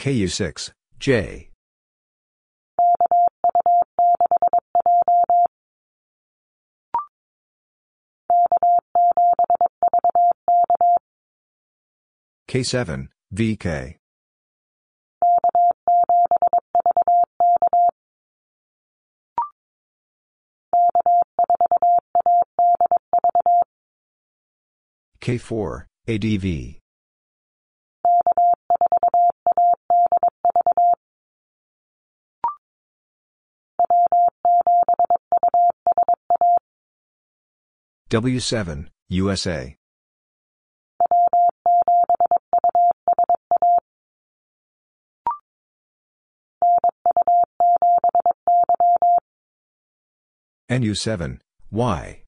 [0.00, 1.50] KU6, J.
[12.48, 13.98] K7, VK.
[25.20, 26.80] K4, ADV.
[38.10, 39.76] W7, USA.
[50.68, 51.38] NU7,
[51.70, 52.22] Y.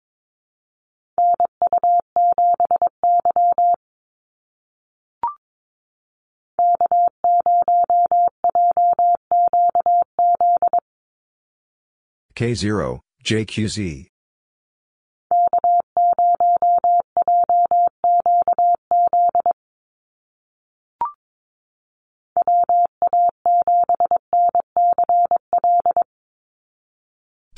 [12.35, 14.09] K0, JQZ.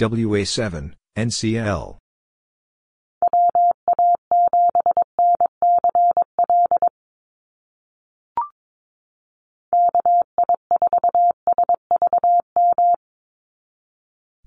[0.01, 1.97] WA7, NCL.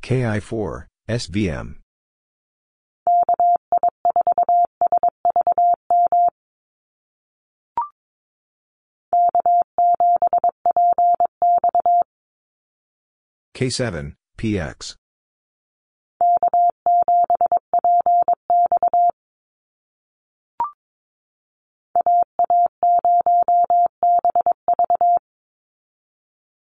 [0.02, 1.77] KI4, SVM.
[13.55, 14.96] K7, PX.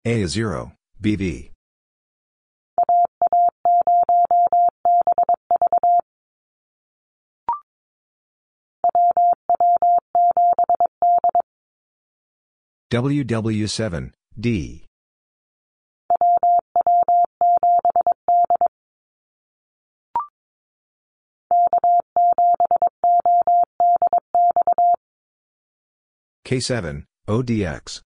[0.05, 1.53] A0, BV.
[12.91, 14.86] WW7, D.
[26.45, 28.02] K7, ODX.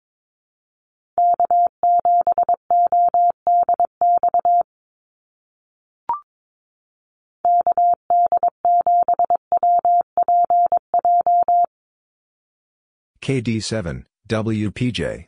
[13.23, 15.27] KD7, WPJ.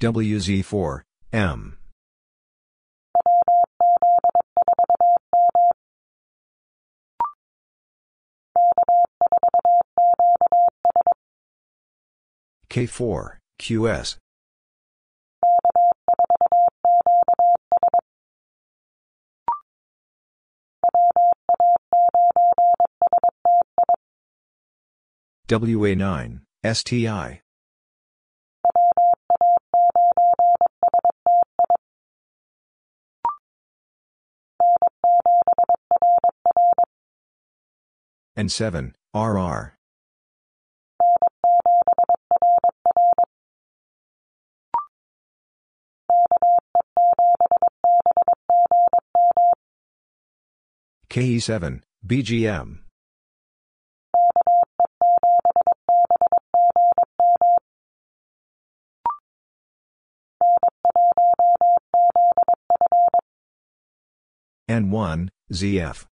[0.00, 1.02] WZ4,
[1.32, 1.76] M.
[12.70, 14.18] K4, QS.
[25.48, 27.40] WA9, STI.
[38.36, 39.74] N7, RR.
[51.08, 52.87] KE7, BGM.
[64.68, 66.04] N1, ZF.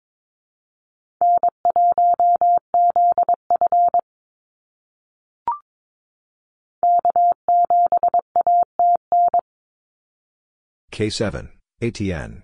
[10.91, 11.50] K7,
[11.82, 12.43] ATN.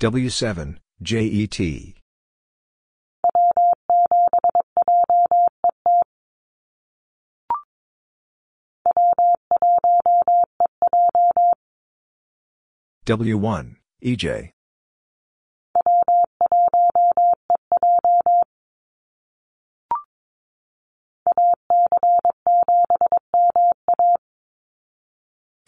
[0.00, 2.03] W7, JET.
[13.06, 14.50] W1, EJ.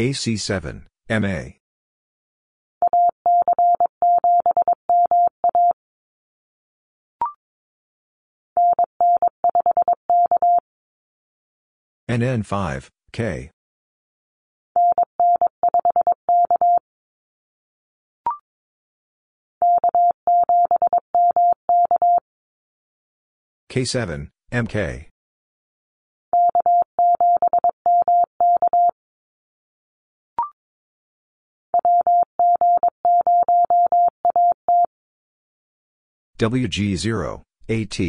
[0.00, 1.52] AC7, MA.
[12.08, 13.50] NN5, K.
[23.76, 25.08] K7, MK.
[36.38, 38.00] WG0, AT.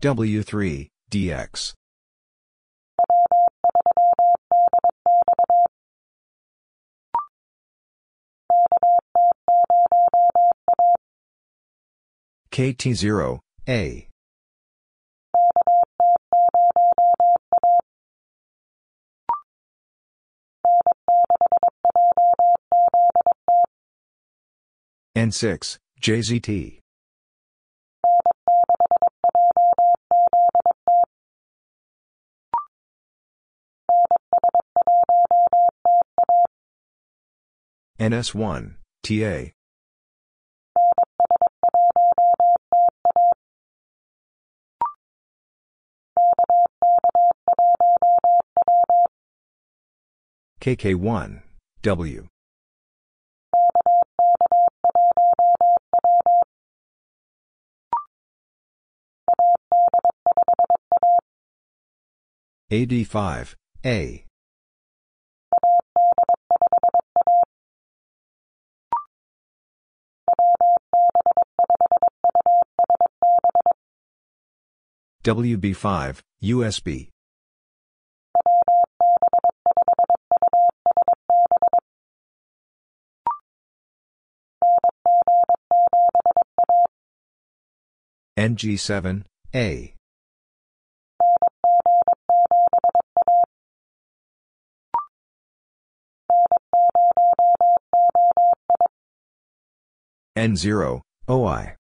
[0.00, 1.74] W3, DX.
[12.50, 14.08] KT0, A.
[25.16, 26.78] N6, JZT.
[38.00, 39.57] NS1, TA.
[50.68, 51.40] KK1,
[51.80, 52.28] W.
[62.70, 63.54] AD5,
[63.86, 64.26] A.
[75.24, 77.08] WB5, USB.
[88.38, 89.94] NG7, A.
[100.36, 101.74] N0, OI.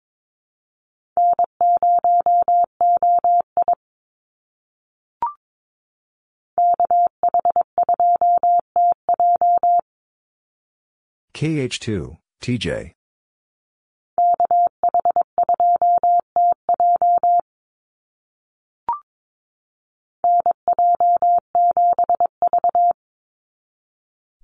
[11.34, 12.92] KH2, TJ.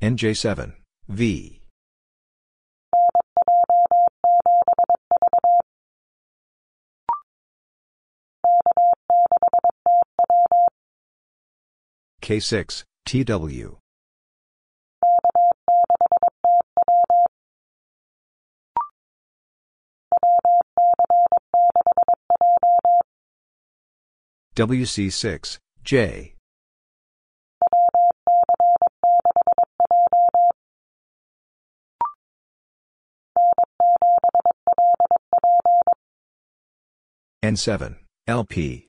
[0.02, 0.72] NJ7,
[1.08, 1.60] V.
[12.22, 13.76] K6, TW.
[24.56, 26.34] WC6, J.
[37.42, 37.96] N7,
[38.26, 38.86] LP.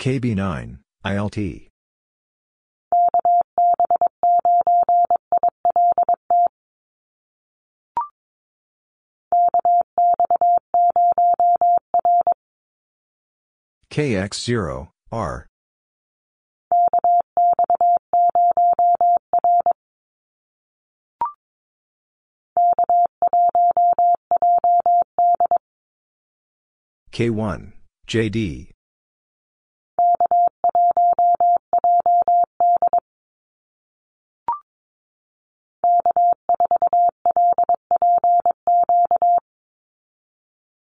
[0.00, 1.68] KB9, ILT.
[13.90, 15.46] KX0, R.
[27.14, 27.70] K1,
[28.08, 28.72] JD.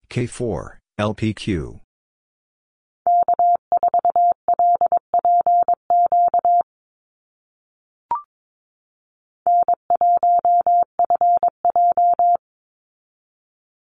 [0.10, 1.80] K4, LPQ.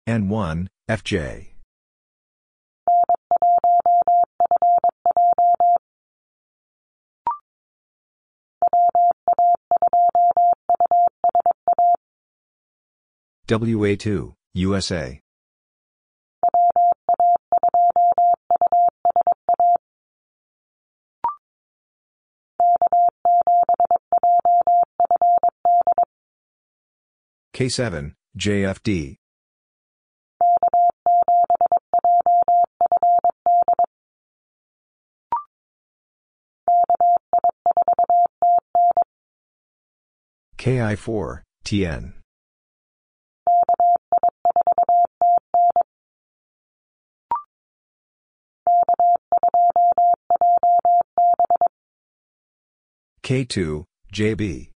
[0.08, 1.57] N1, FJ.
[13.48, 15.22] WA2, USA.
[27.56, 29.16] K7, JFD.
[40.58, 42.14] KI4, TN.
[53.28, 54.72] K2, JB.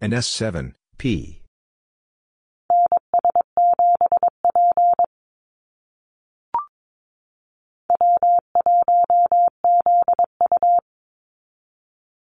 [0.00, 1.42] NS7, P.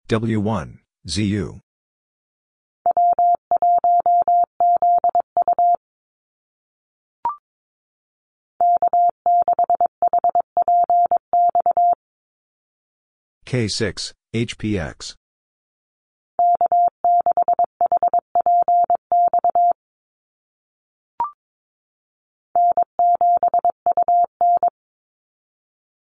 [0.10, 1.60] W1, ZU.
[13.53, 15.13] K6, HPX.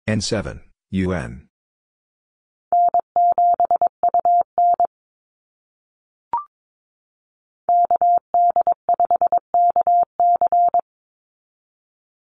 [0.07, 1.47] N7, UN.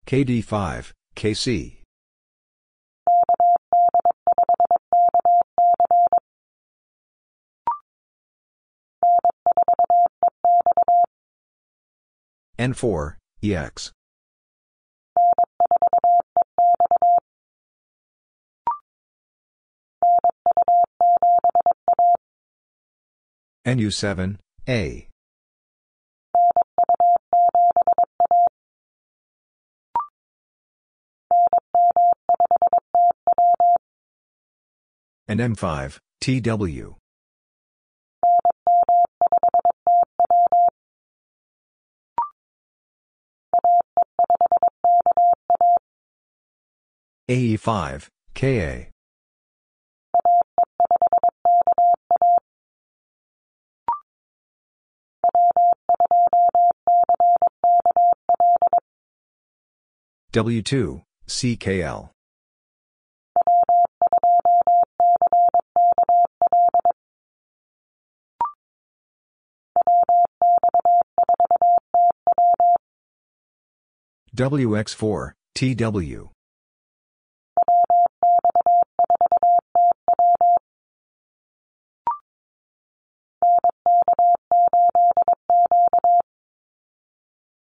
[0.07, 1.86] KD5, KC.
[12.59, 13.93] N4, EX.
[23.67, 25.09] NU7, A.
[35.29, 36.97] NM5, TW.
[47.29, 48.87] AE5, KA.
[60.33, 62.11] W2, CKL.
[74.37, 76.36] WX4, TW.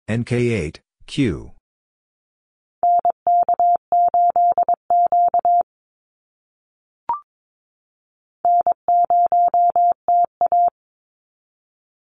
[0.06, 1.52] NK8, Q.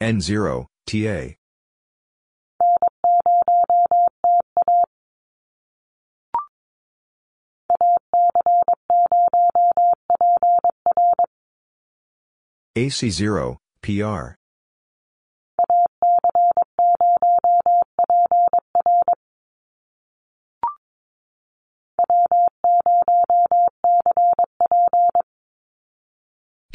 [0.01, 1.35] N0, TA.
[12.75, 14.35] AC0, PR.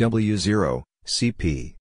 [0.00, 1.74] W0, CP.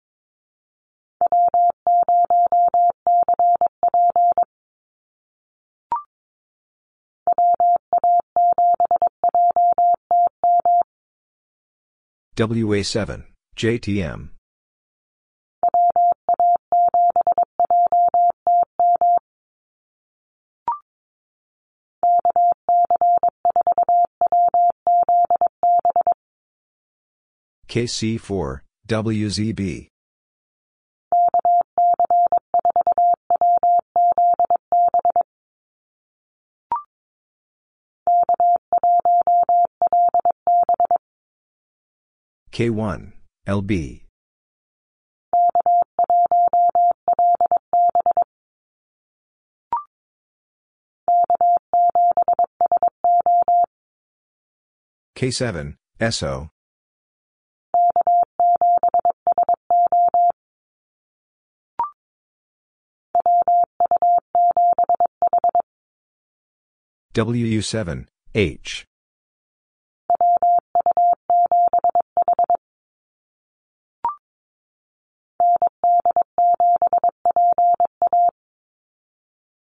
[12.35, 13.23] WA7,
[13.55, 14.29] JTM.
[27.69, 29.87] KC4, WZB.
[42.51, 43.13] K1,
[43.47, 44.01] LB.
[55.15, 55.75] K7,
[56.09, 56.49] SO.
[67.19, 68.85] WU7, H.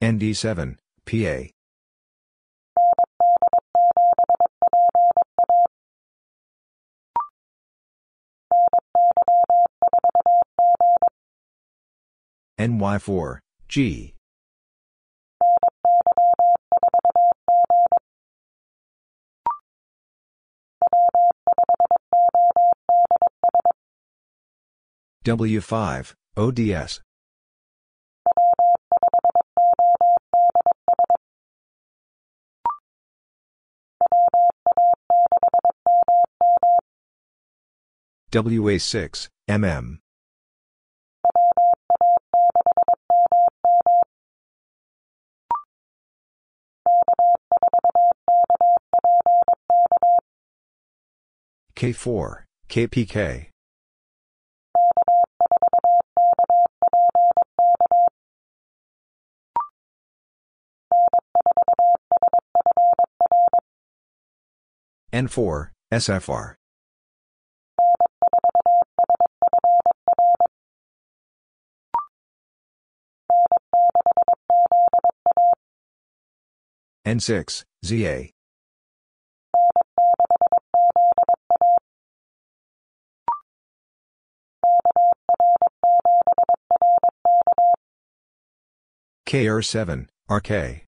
[0.02, 1.48] ND7, PA.
[12.58, 14.14] NY4, G.
[25.24, 27.00] W5, ODS.
[38.32, 39.98] WA6, MM.
[51.76, 53.50] K4, KPK.
[65.12, 66.54] N4, SFR.
[77.06, 78.30] N6, ZA.
[89.26, 90.89] KR7, RK.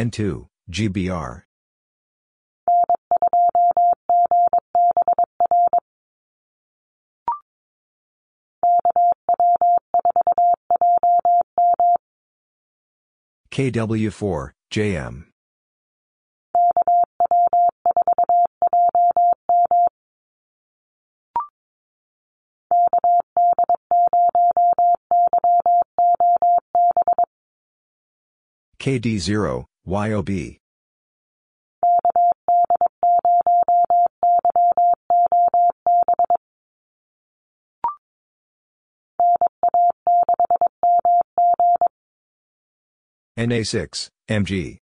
[0.00, 1.42] N2, GBR.
[13.52, 15.24] KW4, JM.
[28.78, 30.60] KD0, YOB.
[43.38, 44.78] NA6, MG.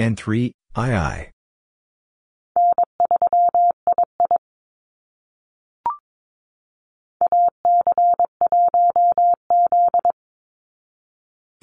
[0.00, 1.35] N3, II.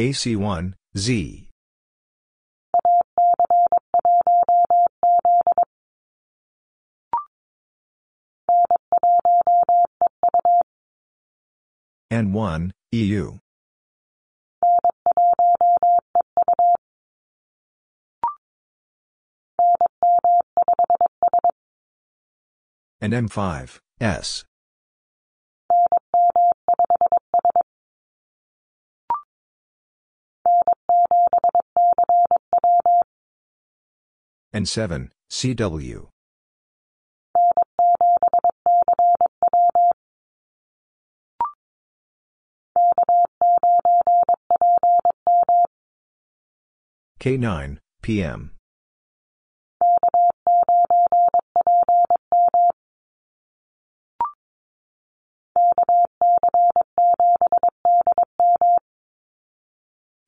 [0.03, 1.47] AC1, Z.
[12.11, 13.37] N1, EU.
[23.01, 24.43] NM5, S.
[34.53, 36.09] N7, CW.
[47.19, 48.51] K9, PM.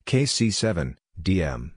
[0.06, 1.72] KC7, DM.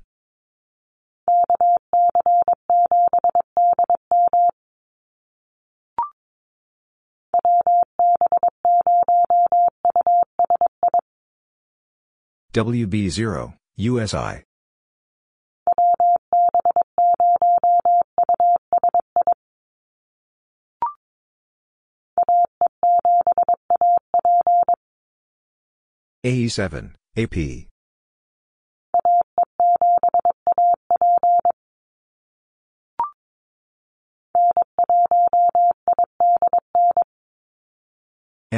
[12.54, 14.44] WB0, USI.
[26.24, 27.70] AE7, AP.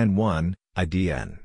[0.02, 1.38] N1, IDN.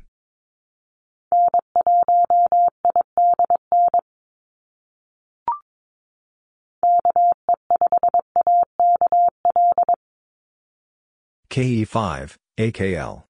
[11.51, 13.25] KE5, AKL.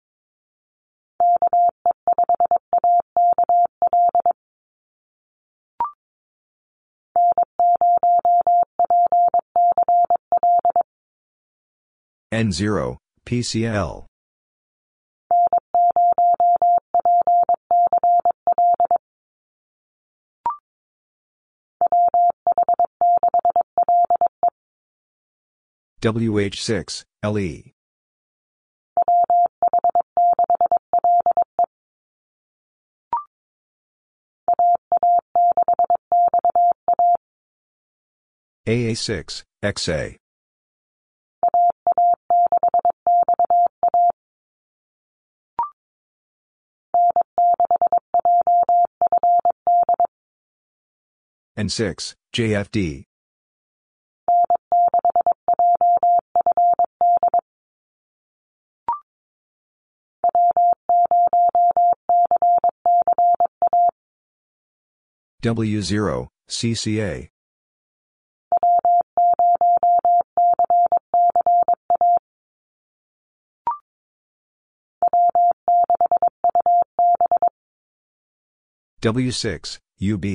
[12.32, 14.06] N0, PCL.
[26.06, 27.74] WH6, LE.
[38.68, 40.18] AA6, XA.
[51.58, 53.06] N6, JFD.
[65.46, 67.30] W0, CCA.
[79.04, 80.26] W6, UB.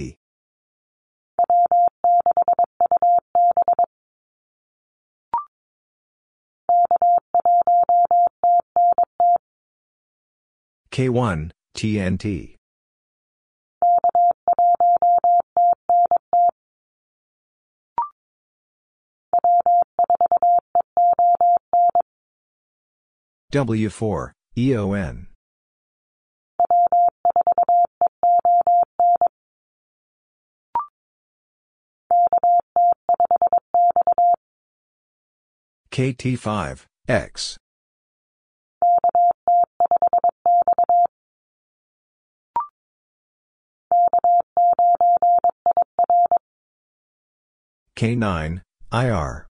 [10.93, 12.60] K1, TNT.
[23.51, 25.27] W4, EON.
[35.91, 37.59] KT5, X.
[47.97, 49.50] K9, IR.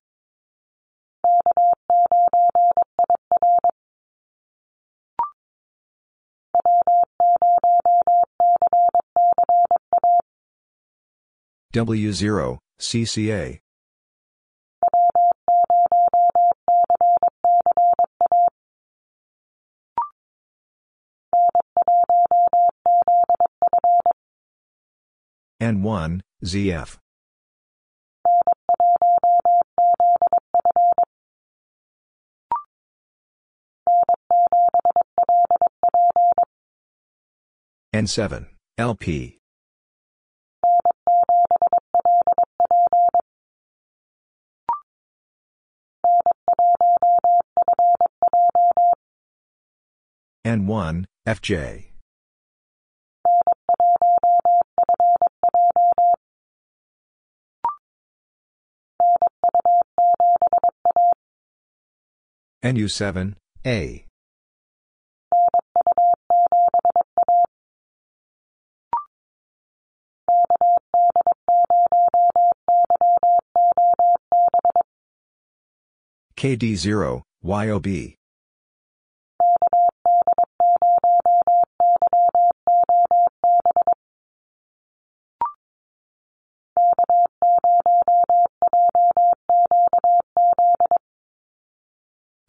[11.73, 13.59] W0, CCA.
[25.61, 26.97] N1, ZF.
[37.93, 39.37] N7, LP.
[50.45, 51.91] N1, FJ.
[62.63, 64.05] NU7, A.
[76.41, 78.15] KD0, YOB.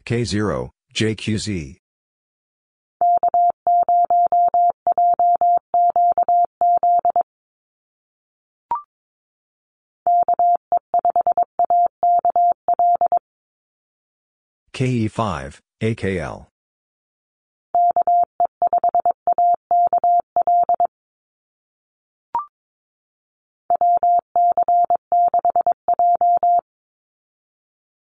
[0.07, 1.82] K0, JQZ.
[14.73, 16.47] KE5, AKL.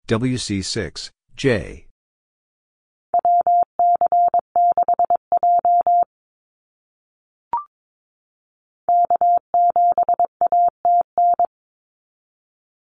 [0.09, 1.85] WC6, J.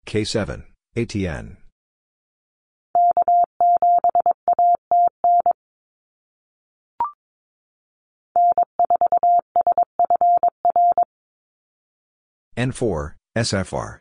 [0.06, 0.62] K7,
[0.96, 1.56] ATN.
[12.56, 13.98] N4, SFR.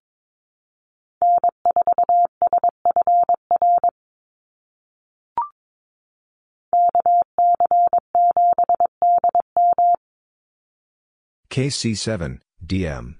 [11.49, 13.15] KC7, DM.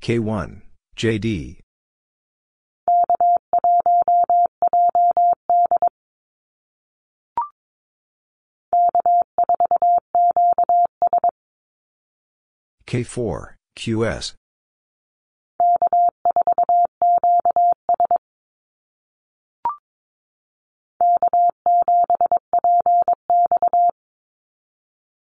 [0.00, 0.62] K1,
[0.96, 1.65] JD.
[12.86, 14.34] K4, QS.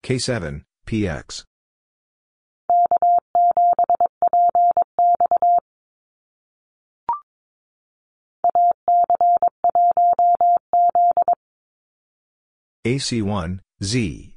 [0.03, 1.43] K7, PX.
[12.86, 14.37] AC1, Z.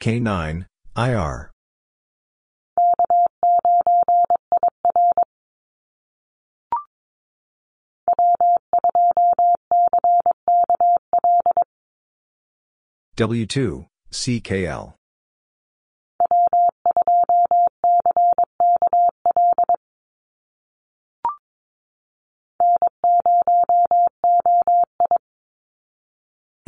[0.00, 0.64] K9,
[0.96, 1.50] IR.
[13.16, 14.94] W2, CKL.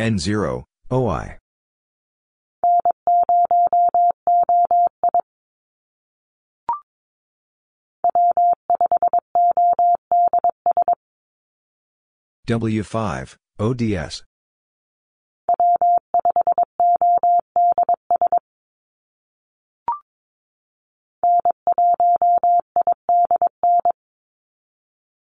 [0.01, 1.38] N0, OI.
[12.51, 14.25] W5, ODS.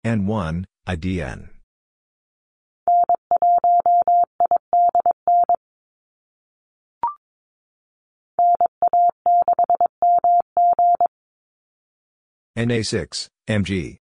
[0.04, 1.50] N1, IDN.
[12.58, 14.03] NA6, MG.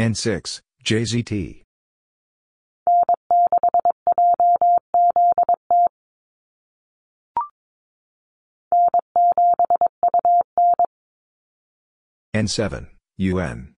[0.00, 1.60] N6, JZT.
[12.34, 12.86] N7,
[13.18, 13.74] UN.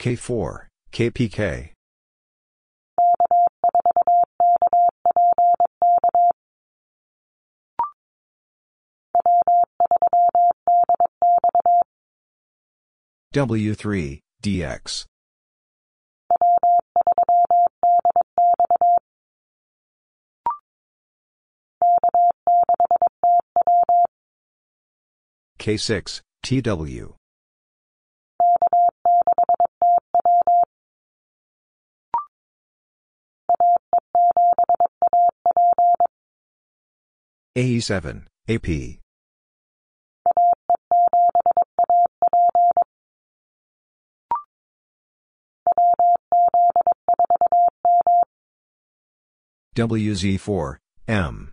[0.00, 1.73] K4, KPK.
[13.34, 15.06] W3, DX.
[25.58, 27.14] K6, TW.
[37.56, 39.03] AE7, AP.
[49.74, 50.76] WZ4,
[51.08, 51.52] M.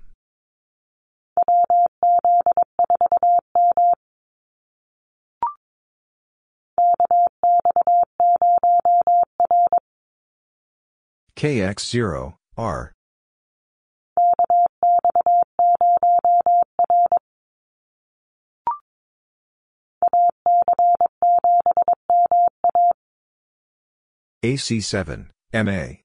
[11.36, 12.94] KX0, R.
[24.44, 26.11] AC7, MA.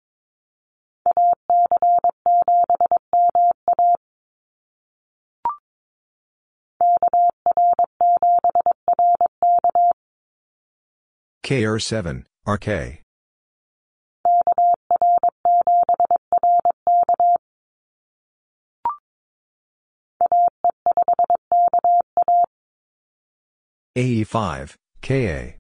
[11.52, 13.02] KR7, RK.
[23.98, 25.56] AE5, KA.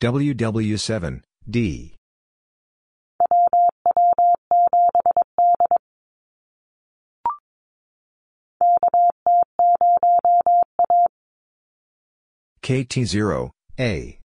[0.00, 1.94] WW7, D.
[12.64, 14.18] KT0, A.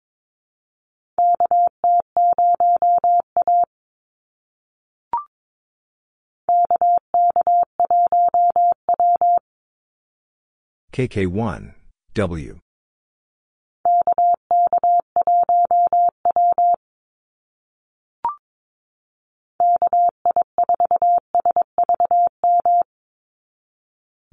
[10.93, 11.73] KK1,
[12.13, 12.59] W.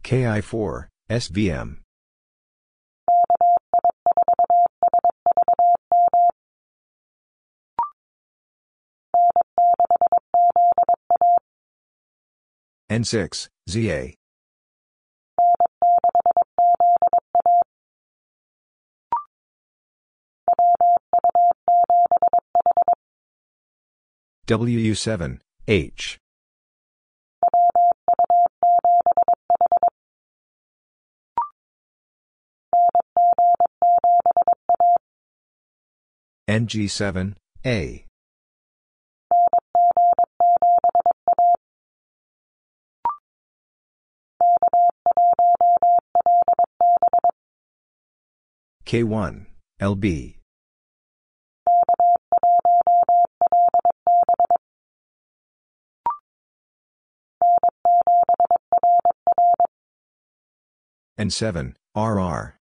[0.02, 1.83] KI4, SVM.
[12.94, 14.14] N6, ZA.
[24.46, 26.18] WU7, H.
[36.48, 37.34] NG7,
[37.66, 38.04] A.
[48.94, 49.46] K1,
[49.82, 50.36] LB.
[61.18, 62.54] N7, RR.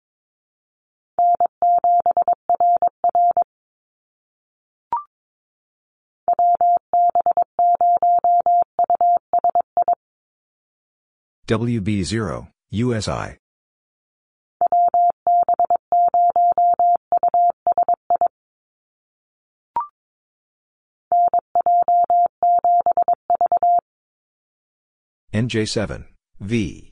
[11.50, 13.41] WB0, USI.
[25.34, 26.08] NJ7,
[26.42, 26.92] V.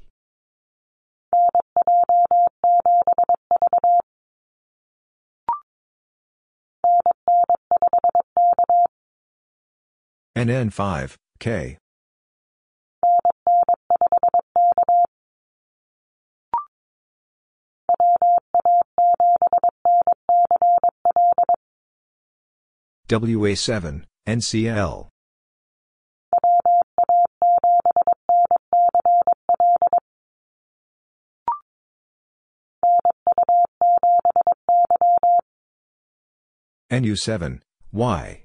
[10.38, 11.78] NN5, K.
[23.10, 25.10] WA7, NCL.
[36.92, 37.60] NU7,
[37.92, 38.44] Y.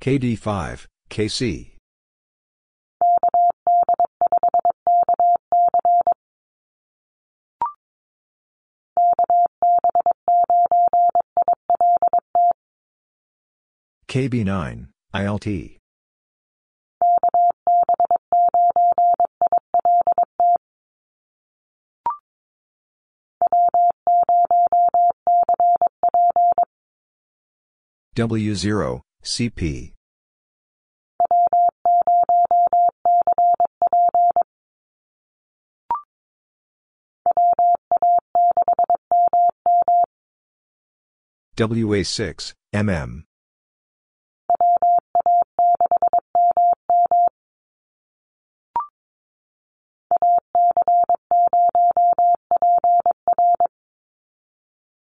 [0.00, 1.76] KD5, KC.
[14.08, 15.83] KB9, ILT.
[28.14, 29.92] W0, CP.
[41.56, 43.24] WA6, MM.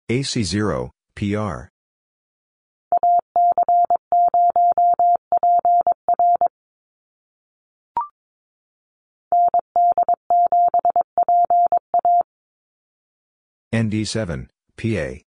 [0.09, 1.69] AC0, PR.
[13.77, 15.21] ND7, PA.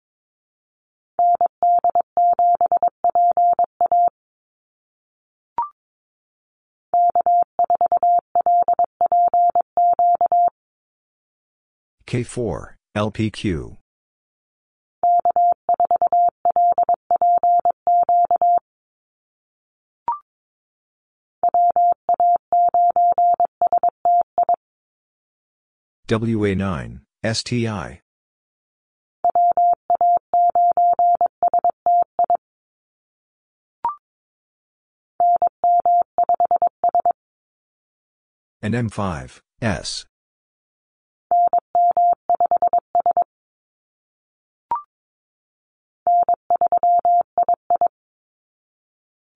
[12.05, 13.77] K4, LPQ.
[26.07, 27.99] WA9, STI.
[38.67, 40.05] And M5, S.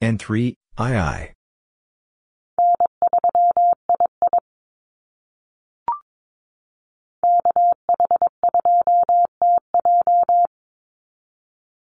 [0.02, 1.34] N3, II.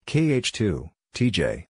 [0.09, 1.67] KH2, TJ.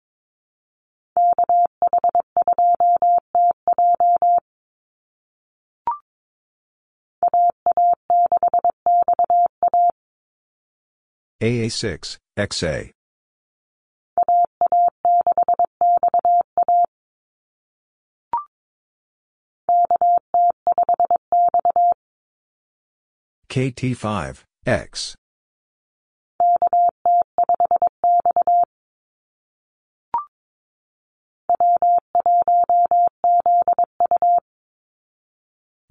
[11.45, 12.91] AA6, XA.
[23.51, 25.15] KT5, X.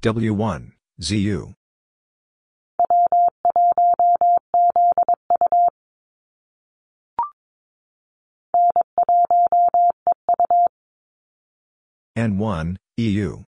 [0.02, 1.54] W1, ZU.
[12.16, 13.44] N1, EU.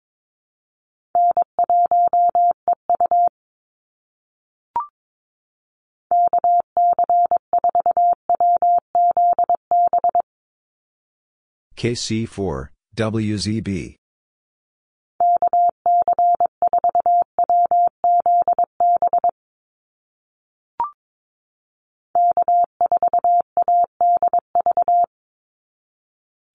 [11.74, 13.96] KC4, WZB.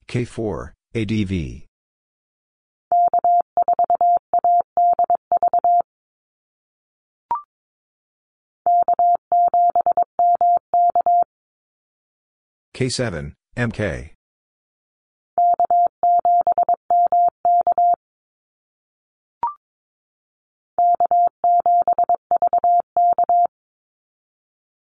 [0.08, 1.66] K4, ADV.
[12.76, 14.12] K7, MK.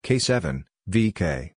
[0.04, 1.54] K7, VK.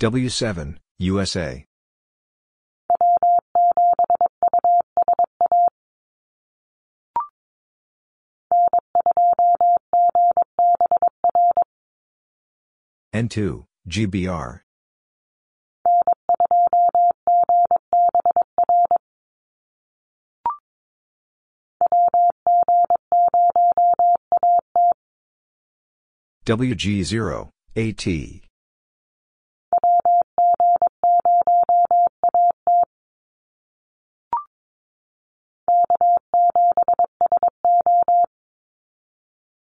[0.00, 1.64] W7, USA.
[13.14, 14.60] N2, GBR.
[26.46, 28.42] WG0, AT.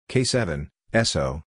[0.10, 0.70] K7,
[1.04, 1.43] SO.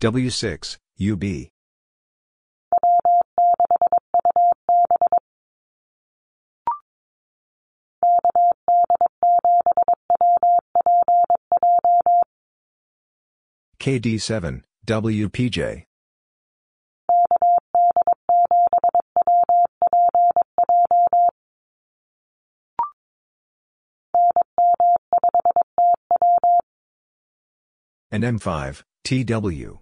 [0.00, 1.50] W6, UB.
[13.80, 15.87] KD7, WPJ.
[28.10, 29.78] And M5, TW.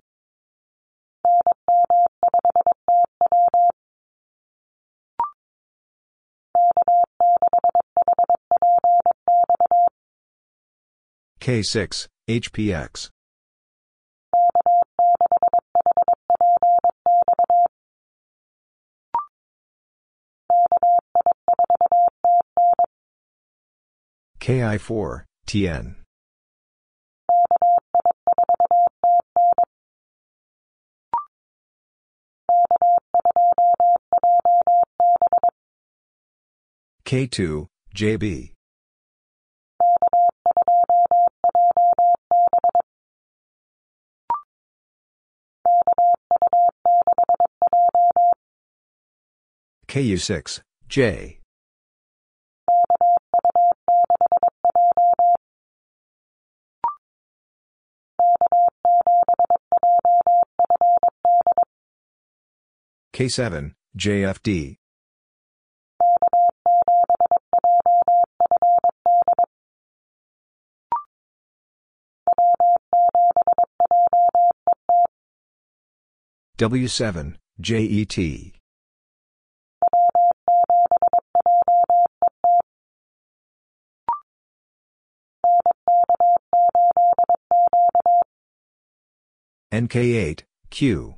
[11.40, 13.10] K6, HPX.
[24.40, 26.05] KI4, TN.
[37.06, 38.52] K2, JB.
[49.86, 51.38] KU6, J.
[63.14, 64.76] K7, JFD.
[76.58, 78.52] W7, JET.
[89.72, 91.14] NK8, Q.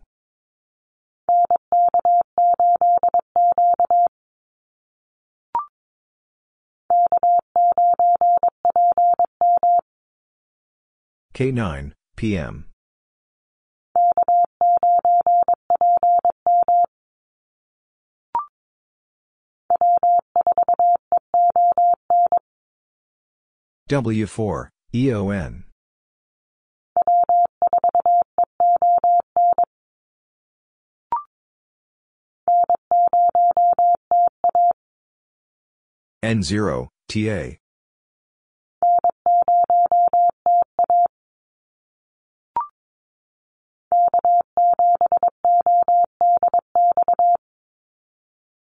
[11.39, 12.65] K9, PM.
[23.89, 25.65] W4, EON.
[36.25, 37.59] N0, TA.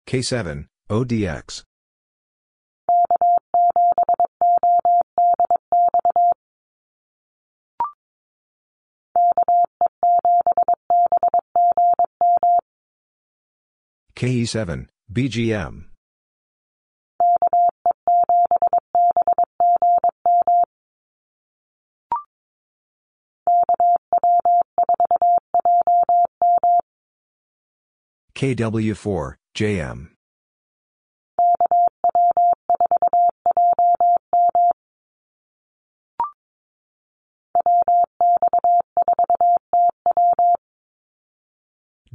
[0.09, 1.61] K7, ODX.
[14.15, 15.85] KE7, BGM.
[28.33, 30.09] KW4, JM.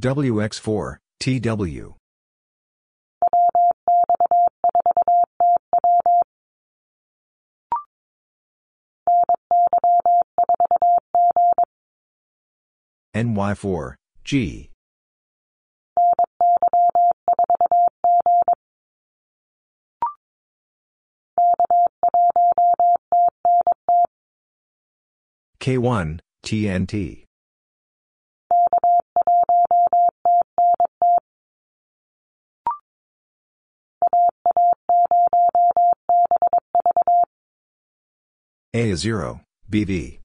[0.01, 1.95] WX4, TW.
[13.15, 14.69] NY4, G.
[25.65, 27.23] K1, TNT.
[38.75, 40.19] A0, BV.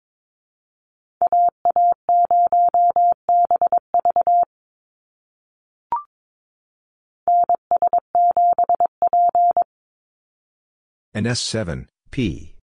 [11.14, 12.59] NS7, P.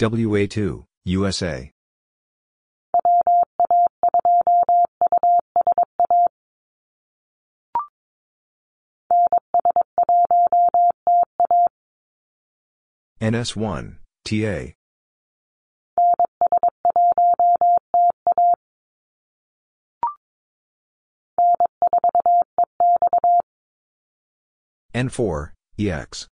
[0.00, 1.70] WA2, USA.
[13.20, 14.72] NS1, TA.
[24.94, 26.28] N4, EX.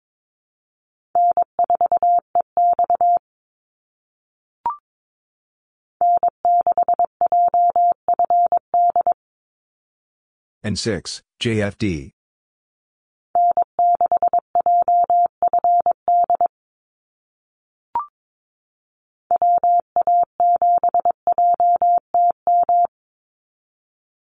[10.66, 12.12] N6, JFD.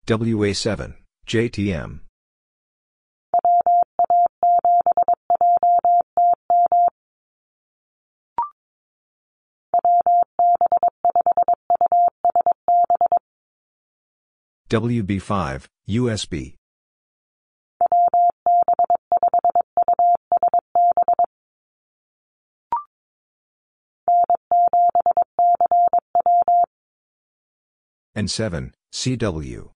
[0.07, 0.95] WA7,
[1.27, 2.01] JTM.
[14.71, 16.55] WB5, USB.
[28.17, 29.71] N7, CW.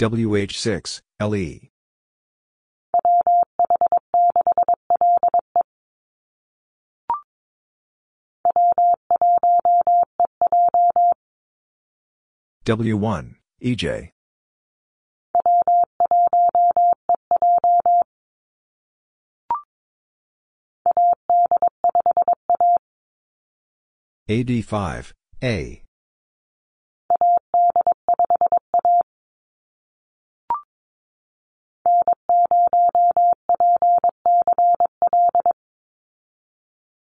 [0.00, 1.70] WH6, LE.
[12.64, 14.10] W1, EJ.
[24.28, 25.82] AD5, A.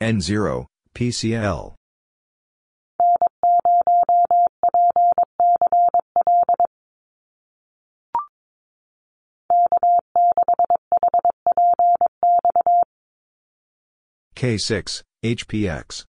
[0.02, 1.79] N0, PCL.
[14.40, 16.06] K6, HPX.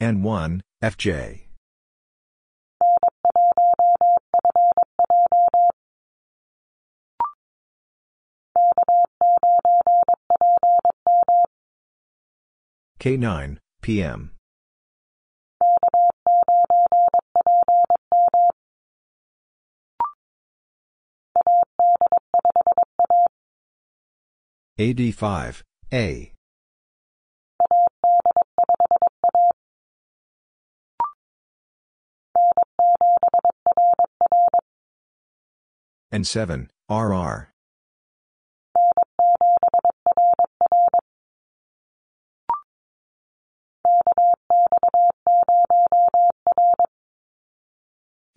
[0.00, 1.40] N1, FJ.
[13.00, 14.30] K9, PM.
[24.76, 25.62] AD5,
[25.92, 26.32] A.
[36.12, 37.50] N7, RR.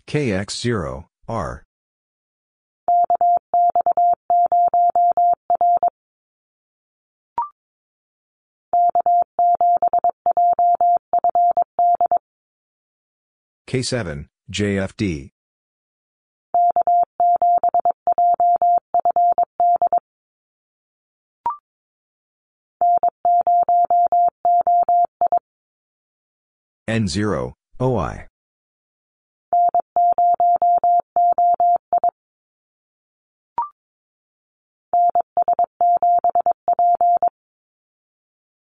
[0.06, 1.67] KX0, R.
[13.68, 15.28] K7, JFD.
[26.88, 28.26] N0, OI.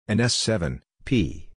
[0.08, 1.50] NS7, P.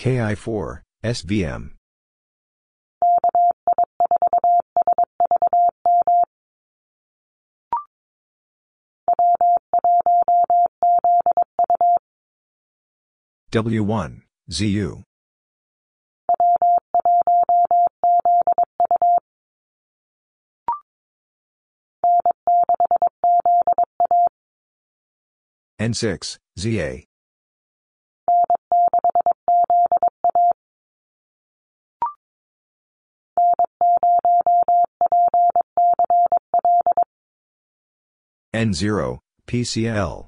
[0.00, 1.72] KI4, SVM.
[13.52, 15.02] W1, ZU.
[25.78, 27.09] N6, ZA.
[38.54, 40.26] N0, PCL.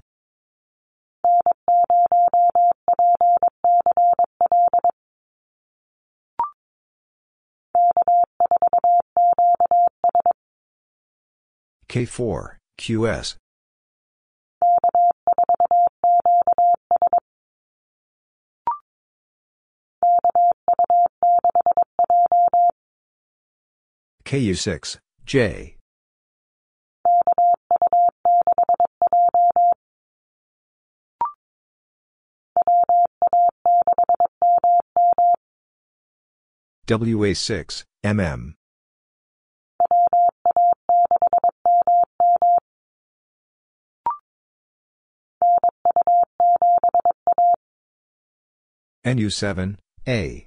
[11.88, 13.36] K4, QS.
[24.24, 25.76] KU6, J.
[36.92, 38.52] WA6, MM.
[49.06, 49.76] NU7,
[50.06, 50.46] A.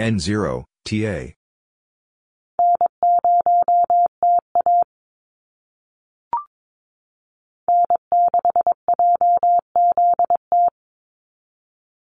[0.00, 1.35] N0, TA.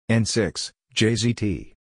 [0.09, 1.73] N6, JZT.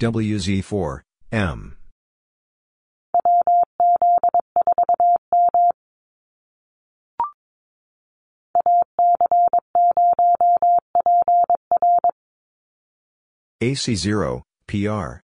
[0.00, 1.00] WZ4,
[1.30, 1.76] M.
[13.62, 15.23] AC0, PR.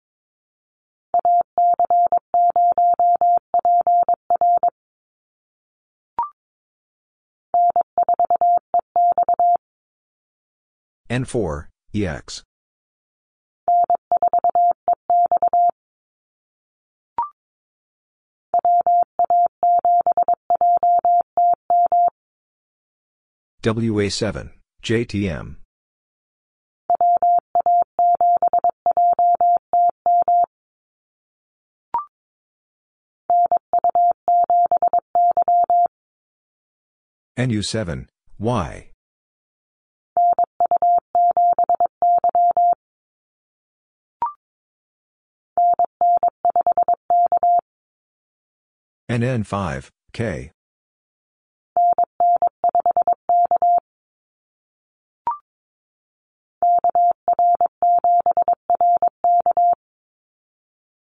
[11.14, 12.42] N4, EX.
[23.62, 24.50] WA7,
[24.82, 25.56] JTM.
[37.38, 38.06] NU7,
[38.40, 38.93] Y.
[49.14, 50.50] NN5, K.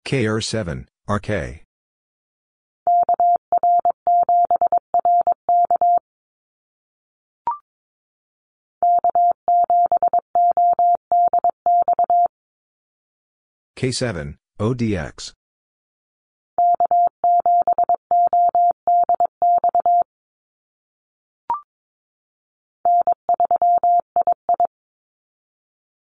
[0.05, 1.63] KR7, RK.
[13.77, 15.33] K7, ODX.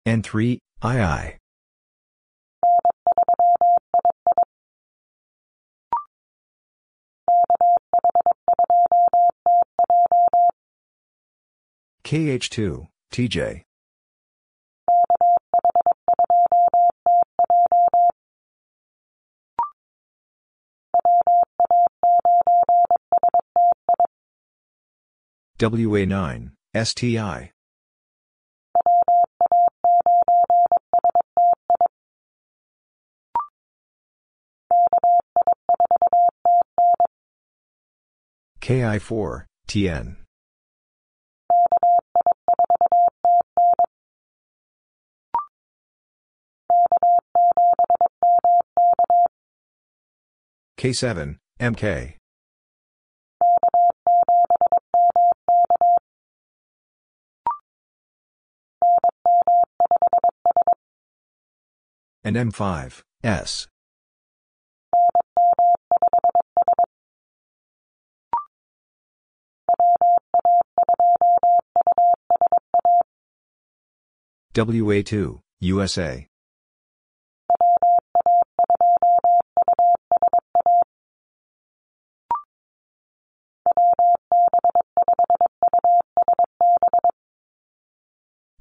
[0.06, 1.38] N3, II.
[12.04, 13.62] KH2, TJ.
[25.58, 27.53] WA9, STI.
[38.64, 40.16] KI4, TN.
[50.78, 52.14] K7, MK.
[62.24, 63.68] NM5, S.
[74.54, 76.26] WA2, USA.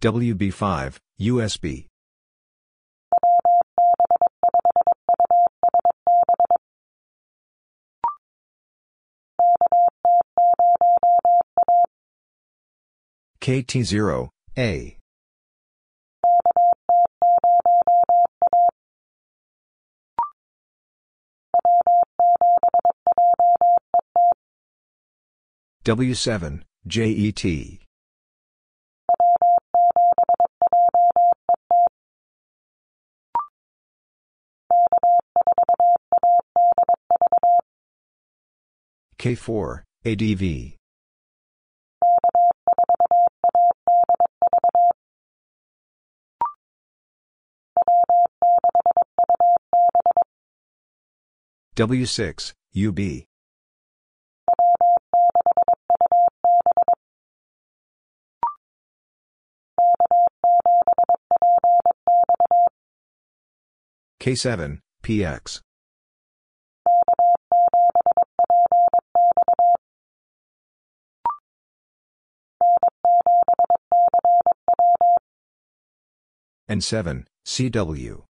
[0.02, 1.86] WB5, USB.
[13.40, 14.98] KT0, A.
[25.86, 27.80] W7, JET.
[39.20, 40.78] K4, ADV.
[51.76, 53.33] W6, UB.
[64.24, 65.60] K7, PX.
[76.70, 78.24] N7, CW.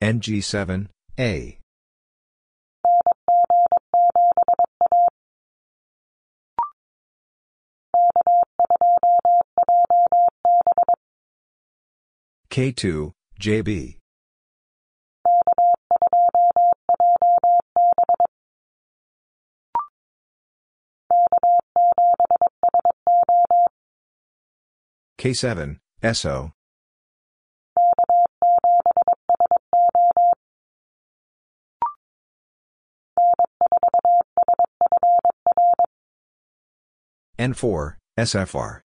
[0.00, 0.86] NG7,
[1.18, 1.58] A.
[12.50, 13.98] K2, JB.
[25.18, 25.78] K7,
[26.14, 26.52] SO.
[37.38, 38.80] N4, SFR.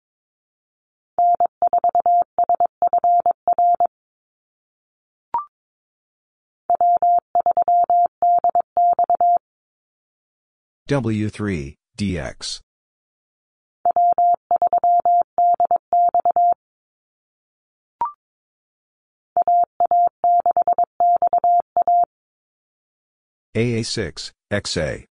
[10.88, 12.60] W3, DX.
[23.54, 25.04] AA6, XA.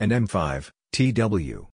[0.00, 1.71] NM5, TW.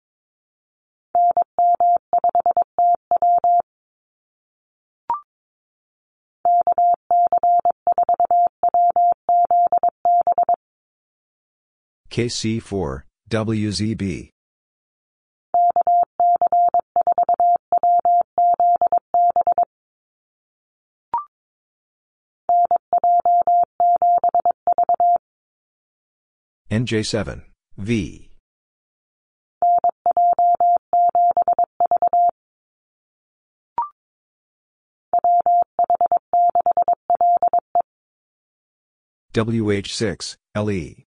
[12.12, 14.28] KC4, WZB.
[26.70, 27.44] NJ7,
[27.78, 28.30] V.
[39.32, 41.11] WH6, LE.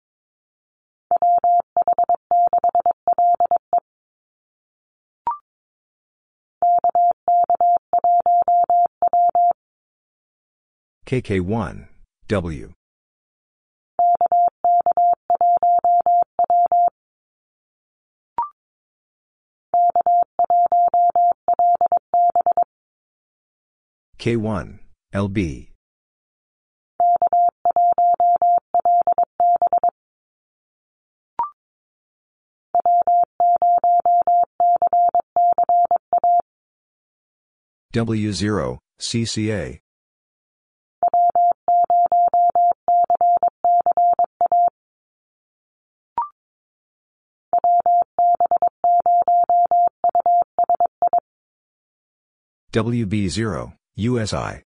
[11.06, 11.86] KK1,
[12.28, 12.72] W.
[24.18, 24.78] K1,
[25.12, 25.68] LB.
[37.92, 39.83] W0, CCA.
[52.74, 54.62] WB0, USI.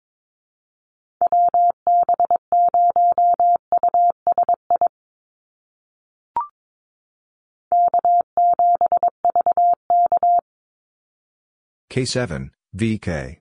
[11.91, 13.37] K7, VK.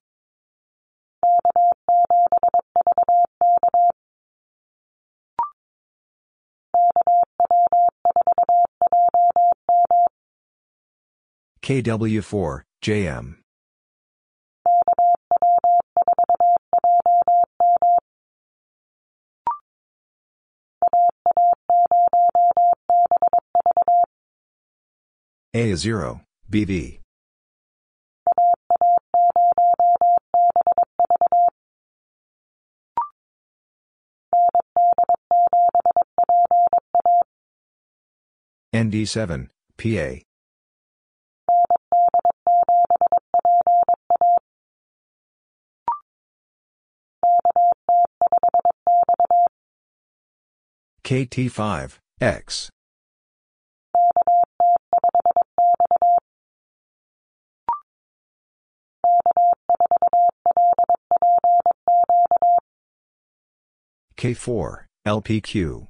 [11.62, 13.47] KW4, JM.
[25.54, 26.20] A0,
[26.50, 27.00] BV.
[38.74, 40.22] ND7, PA.
[51.02, 52.70] KT5, X.
[64.16, 65.86] K4, LPQ.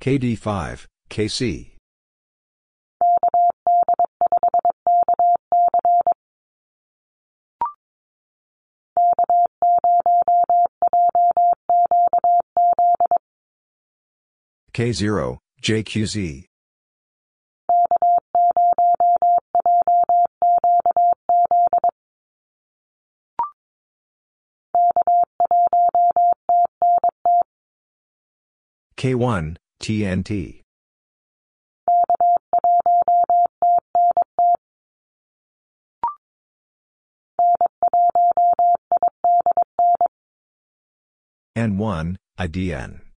[0.00, 1.79] KD5, KC.
[14.80, 16.46] K0, JQZ.
[28.96, 30.62] K1, TNT.
[41.54, 43.09] N1, IDN.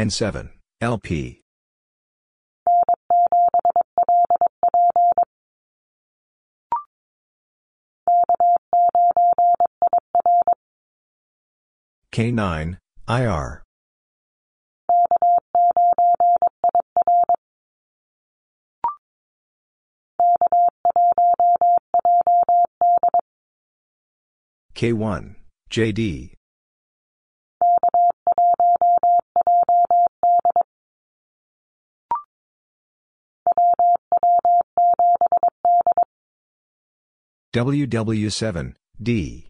[0.00, 0.48] N7,
[0.80, 1.42] LP.
[12.12, 12.78] K9,
[13.08, 13.62] IR.
[24.74, 25.34] K1,
[25.70, 26.39] JD.
[37.52, 39.48] WW7, D.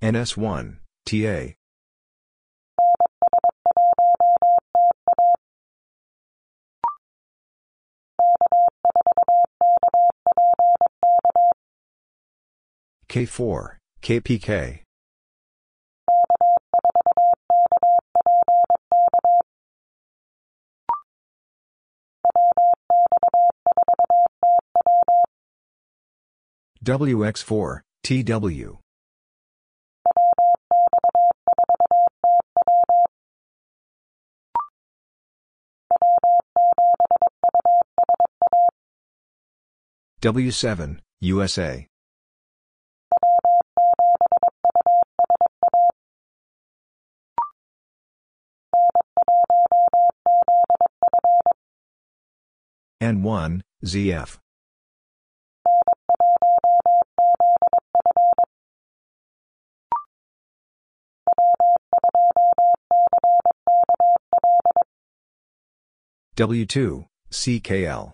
[0.00, 1.54] NS1, TA.
[13.10, 14.87] K4, KPK.
[26.88, 28.78] WX4, TW.
[40.22, 41.86] W7, USA.
[53.02, 54.38] N1, ZF.
[66.38, 68.12] W2, CKL.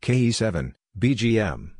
[0.00, 1.72] KE7, BGM.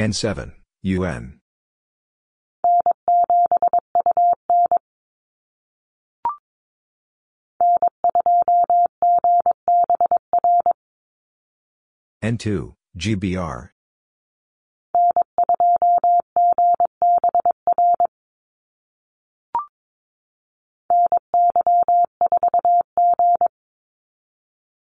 [0.00, 0.52] N7,
[0.82, 1.43] UN.
[12.24, 13.68] N2, GBR.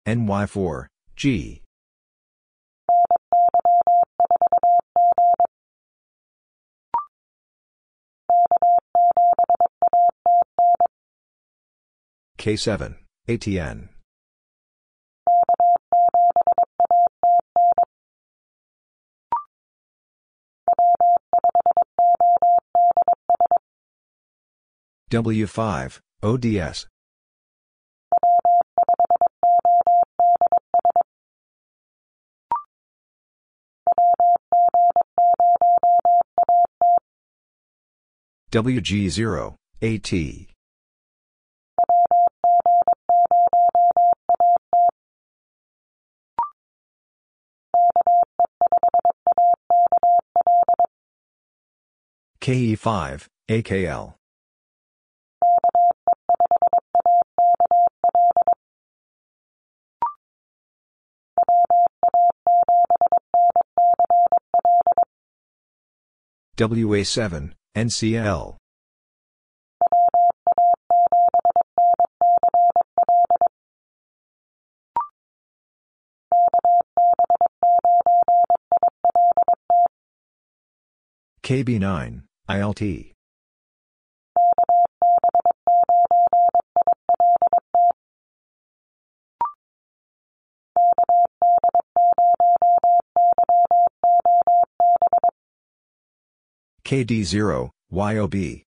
[0.05, 1.63] NY4, G.
[12.37, 12.95] K7,
[13.27, 13.92] ATN.
[25.13, 26.87] W5, ODS.
[38.51, 40.11] WG0, AT.
[52.41, 54.15] KE5, AKL.
[66.55, 68.57] WA7, NCL.
[81.43, 83.12] KB9, ILT.
[96.93, 98.61] KD0, YOB.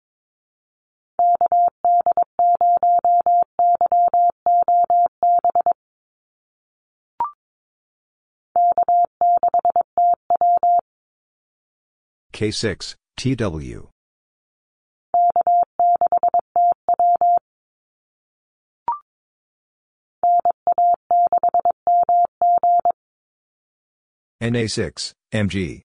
[12.33, 13.91] K6, TW.
[24.43, 25.83] NA6, MG.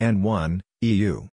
[0.00, 1.28] N1, EU.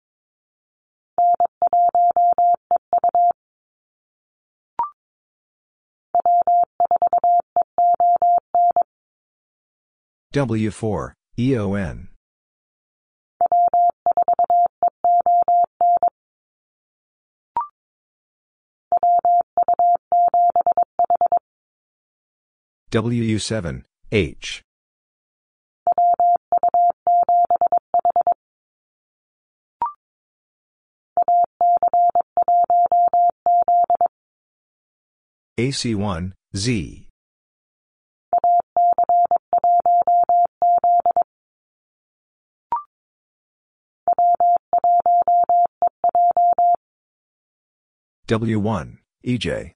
[10.33, 12.09] W4, EON.
[22.93, 23.83] WU7,
[24.13, 24.63] H.
[35.59, 37.09] AC1, Z.
[48.29, 49.73] W1, EJ.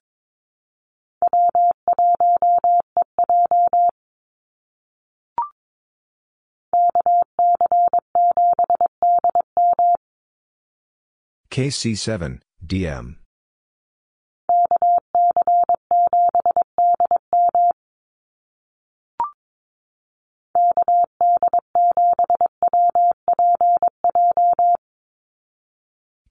[11.51, 13.26] KC7, DM.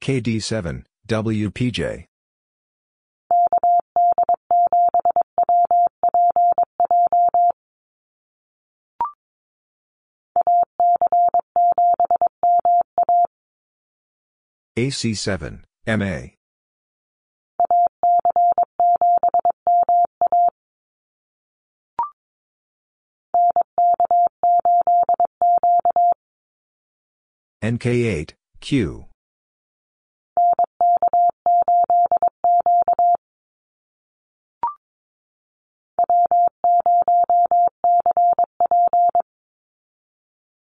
[0.07, 2.05] KD7, WPJ.
[14.79, 16.31] AC7, MA.
[27.61, 29.07] NK8, Q.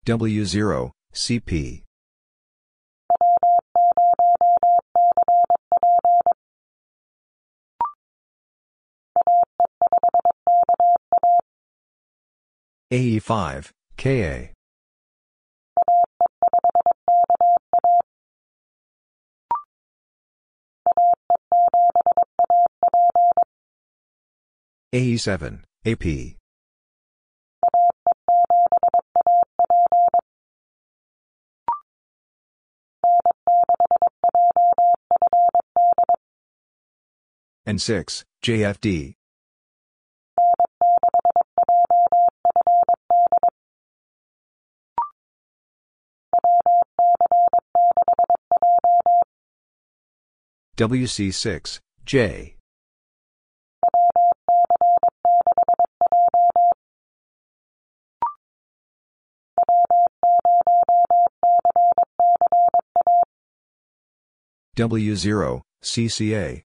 [0.06, 1.84] W0, CP.
[12.92, 14.50] AE5, KA.
[24.92, 26.39] AE7, AP.
[37.68, 39.16] N6, JFD.
[50.78, 52.56] WC6, J.
[64.78, 66.69] W0, CCA.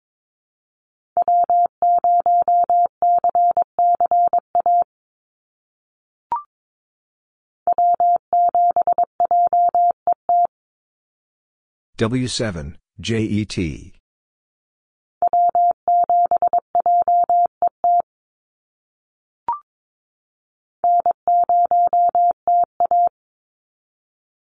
[12.01, 13.93] W7, JET.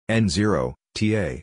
[0.08, 1.42] N0, TA.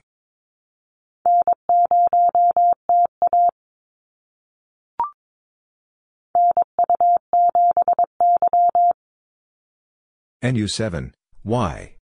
[10.41, 11.11] NU7,
[11.43, 11.96] Y.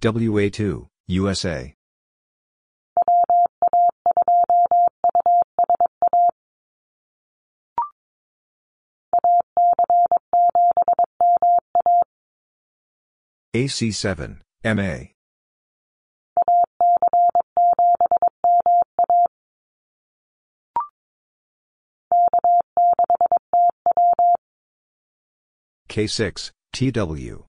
[0.00, 1.74] WA2, USA.
[13.54, 15.08] AC7, MA.
[25.90, 27.49] K6, TW.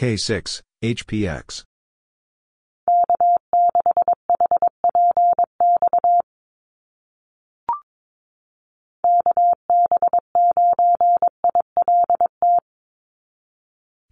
[0.00, 1.64] K6, HPX.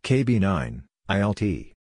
[0.03, 1.73] KB9, ILT.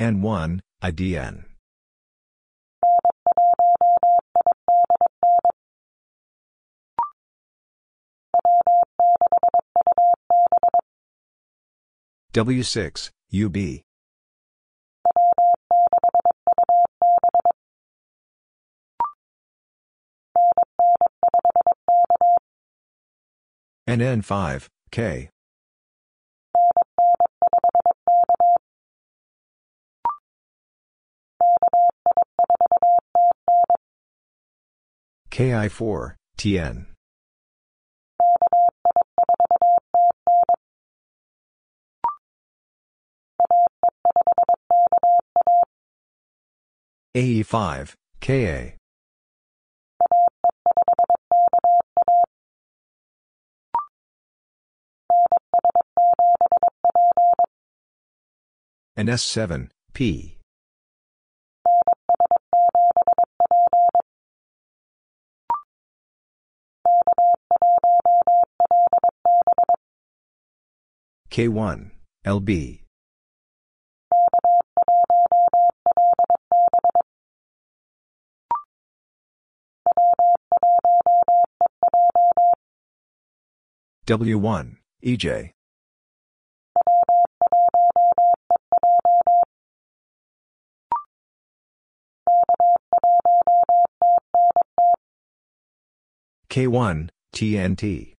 [0.00, 1.53] N1, IDN.
[12.34, 13.56] W6, UB.
[23.88, 25.30] NN5, K.
[35.30, 36.93] KI4, TN.
[47.16, 48.74] AE5, KA.
[58.98, 60.38] NS7, P.
[71.30, 71.90] K1,
[72.24, 72.83] LB.
[84.06, 85.50] W1, EJ.
[96.50, 98.12] K1, TNT.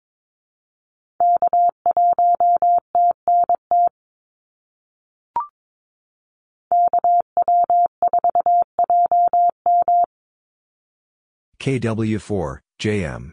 [11.60, 13.32] KW4, JM.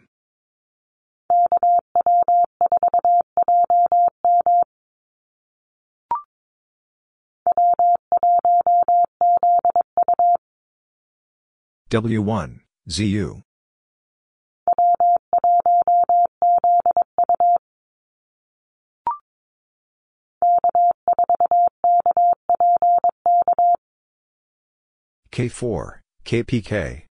[11.92, 13.42] W1, ZU.
[25.34, 27.04] K4, KPK.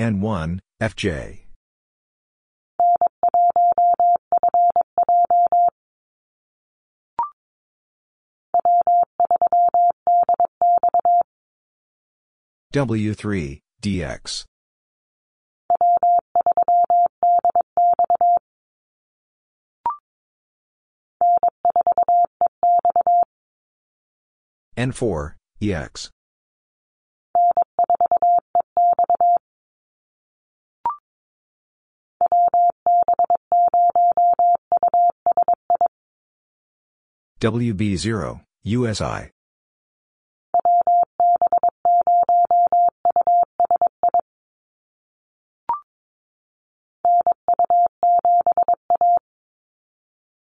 [0.00, 1.41] N1, FJ.
[12.72, 14.44] W3, DX.
[24.78, 26.10] N4, EX.
[37.38, 39.30] WB0, USI.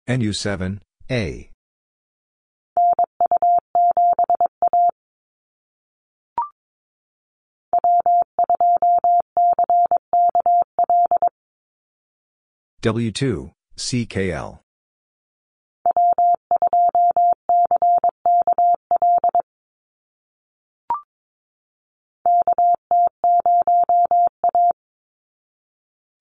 [0.08, 0.80] NU7,
[1.10, 1.48] A.
[12.82, 14.58] W2, CKL.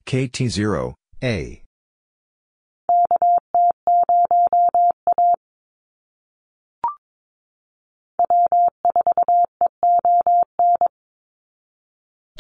[0.06, 0.94] KT0,
[1.24, 1.61] A.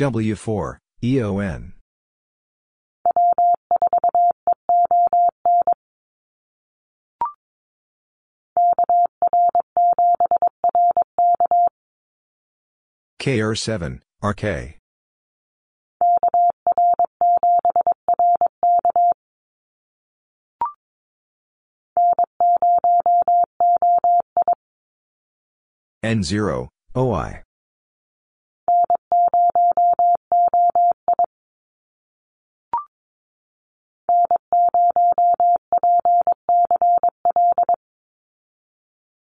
[0.01, 1.73] W4, EON.
[13.19, 14.79] KR7, RK.
[26.03, 26.67] N0,
[26.97, 27.43] OI.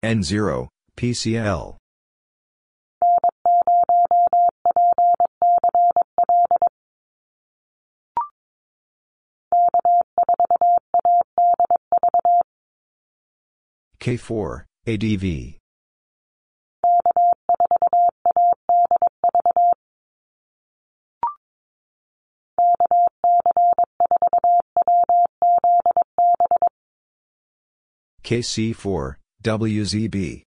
[0.03, 1.75] N0, PCL.
[13.99, 15.57] K4, ADV.
[28.23, 30.43] KC4, WZB.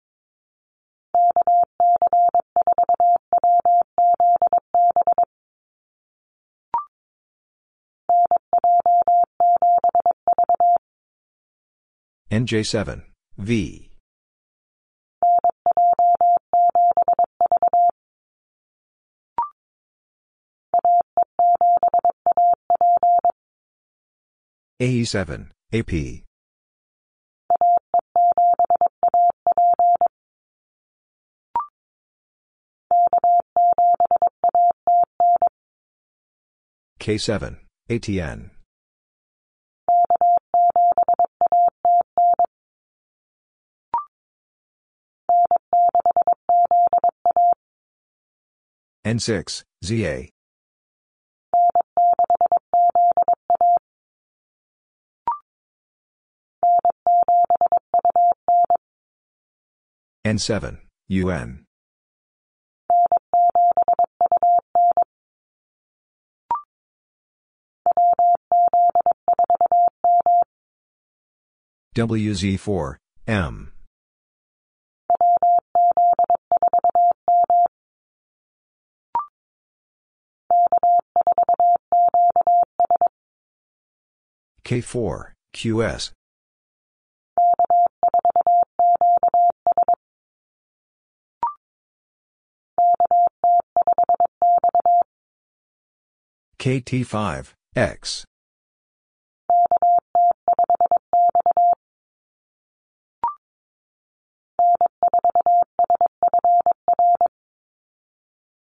[12.31, 13.03] NJ7,
[13.39, 13.91] V.
[24.81, 26.27] AE7, AP.
[37.07, 37.57] K7,
[37.89, 38.51] ATN.
[49.07, 50.29] N6, ZA.
[60.27, 61.66] N7, UN.
[71.97, 72.97] WZ4,
[73.27, 73.73] M.
[84.63, 86.13] K4, QS.
[96.59, 98.27] KT5, X.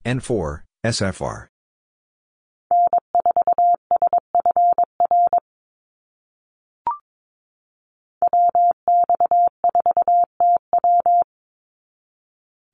[0.06, 1.48] N4, SFR.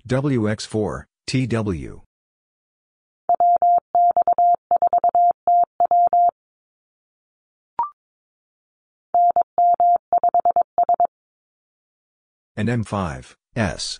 [0.07, 2.01] WX4, TW.
[12.57, 13.99] NM5, S.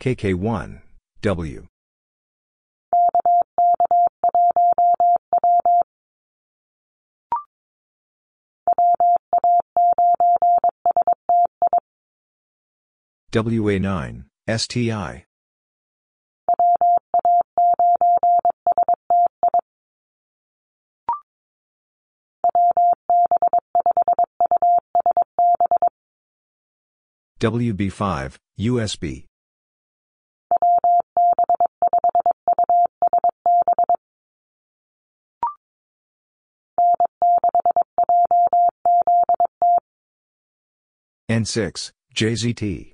[0.00, 0.80] KK1,
[1.22, 1.66] W.
[13.32, 15.24] WA9, STI.
[27.42, 29.24] WB5, USB.
[41.28, 42.92] N6, JZT.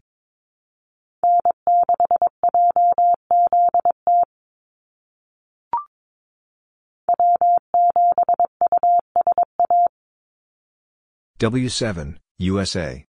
[11.39, 13.08] W7, USA.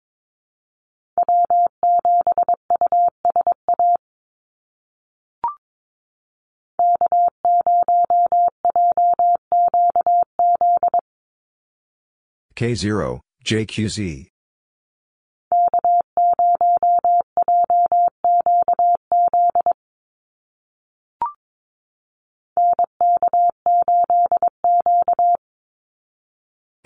[12.57, 14.29] K0, JQZ.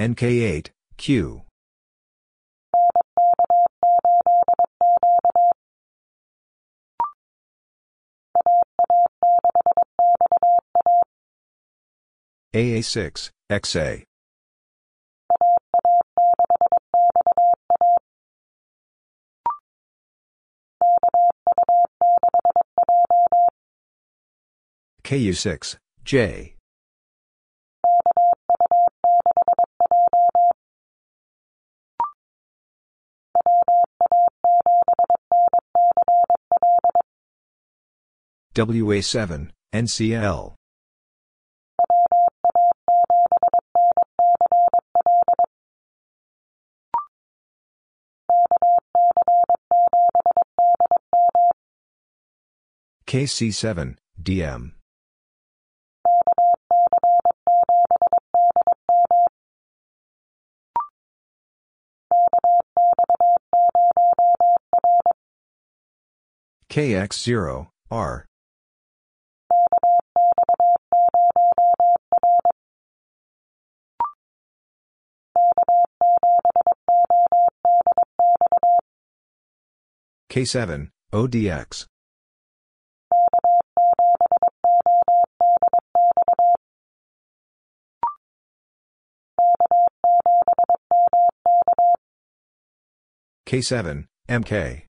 [0.01, 1.43] NK8, Q.
[12.53, 14.10] AA6, XA.
[25.11, 26.55] KU6, J.
[38.55, 40.55] WA7, NCL.
[53.09, 54.80] KC7, DM.
[66.71, 68.27] KX0, R.
[80.31, 81.87] K7, ODX.
[93.49, 94.90] K7, MK.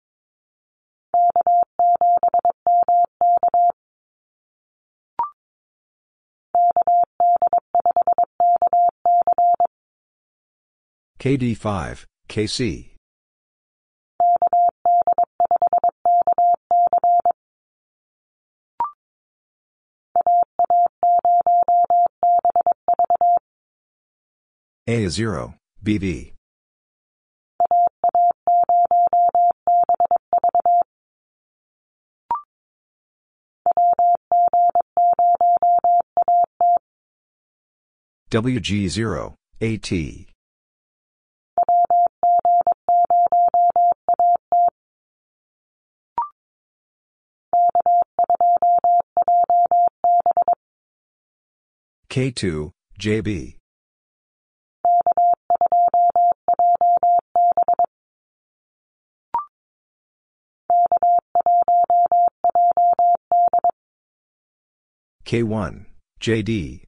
[11.25, 12.91] KD5, KC.
[24.87, 26.35] A0, BV.
[38.31, 40.34] WG0, AT.
[52.15, 52.71] K2,
[53.01, 53.57] JB.
[65.27, 65.87] K1,
[66.21, 66.85] JD.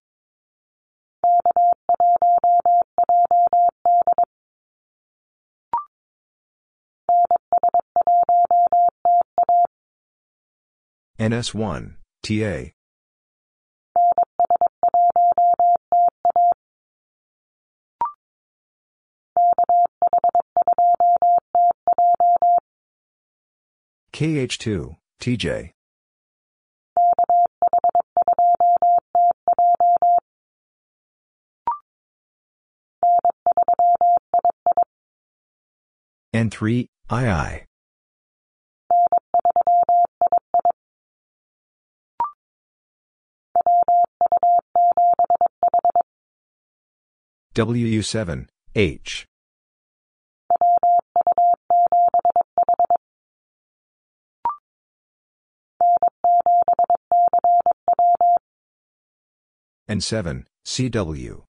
[11.19, 12.76] NS1, TA.
[24.17, 25.73] KH2, TJ.
[36.35, 37.67] N3, II.
[47.55, 49.27] WU7, H.
[59.89, 61.45] N7, CW.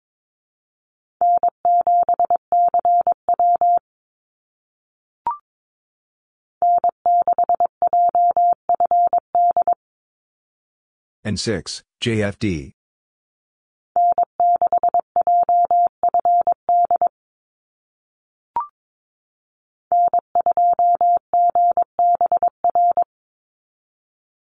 [11.26, 12.74] N6, JFD.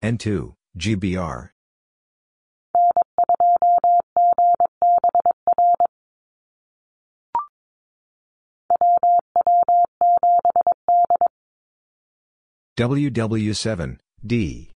[0.02, 1.55] N2, GBR.
[12.76, 13.96] WW7,
[14.26, 14.70] D.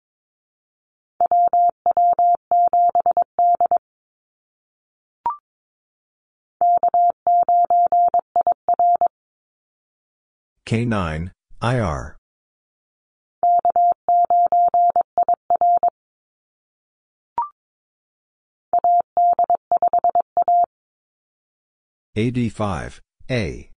[10.66, 12.16] K9, IR.
[22.16, 23.00] AD5,
[23.30, 23.70] A.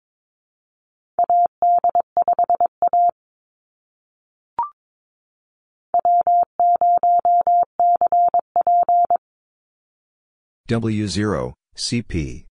[10.71, 12.45] W0, CP.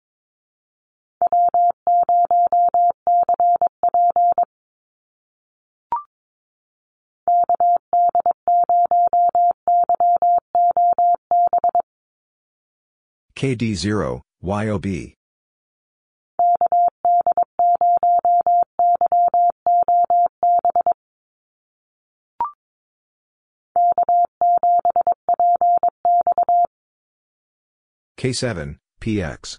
[13.35, 15.20] KD0, YOB.
[28.21, 29.57] K7, PX.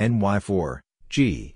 [0.00, 1.54] NY4, G.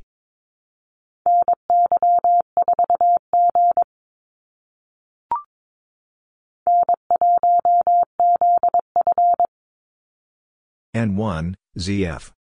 [10.94, 12.37] N1, ZF.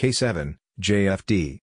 [0.00, 1.60] K7, JFD.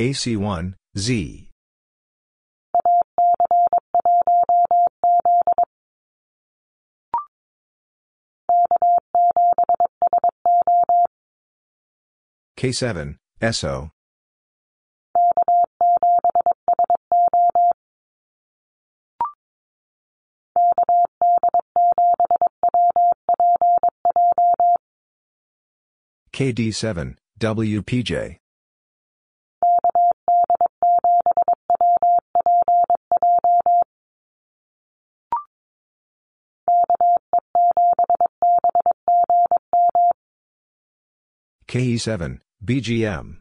[0.00, 1.47] AC1, Z.
[12.58, 13.14] K7,
[13.52, 13.90] SO.
[26.32, 28.38] KD7, WPJ.
[41.68, 43.38] KE7, BGM.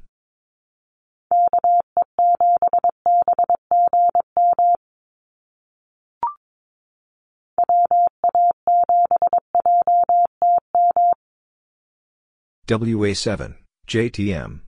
[12.68, 13.56] WA7,
[13.88, 14.60] JTM.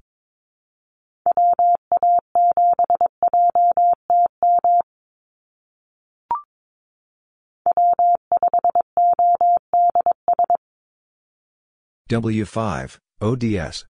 [12.09, 13.88] W5, ODS.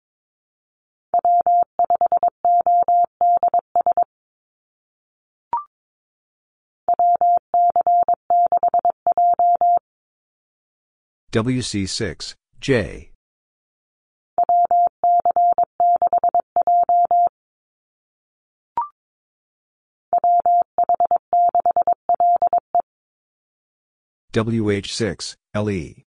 [11.33, 13.11] WC6, J.
[24.35, 26.05] WH6, LE.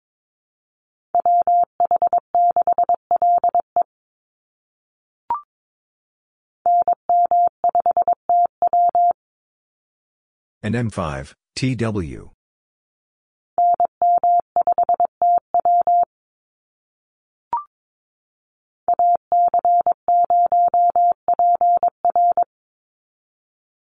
[10.64, 12.37] NM5, TW.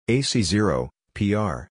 [0.09, 1.69] AC0, PR.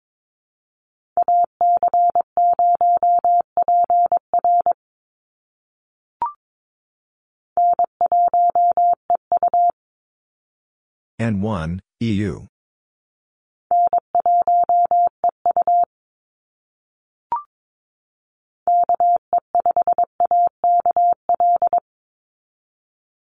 [11.21, 12.47] N1, EU.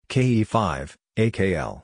[0.09, 1.84] KE5, AKL.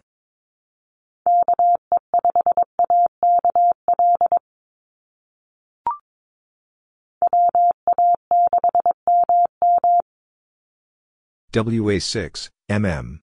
[11.52, 13.20] WA6, MM.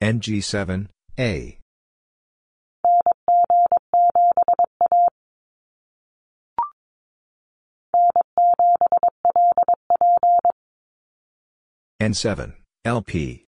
[0.00, 0.86] NG7,
[1.18, 1.58] A.
[12.00, 12.54] N7,
[12.84, 13.47] LP.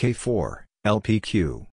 [0.00, 1.66] K4, LPQ.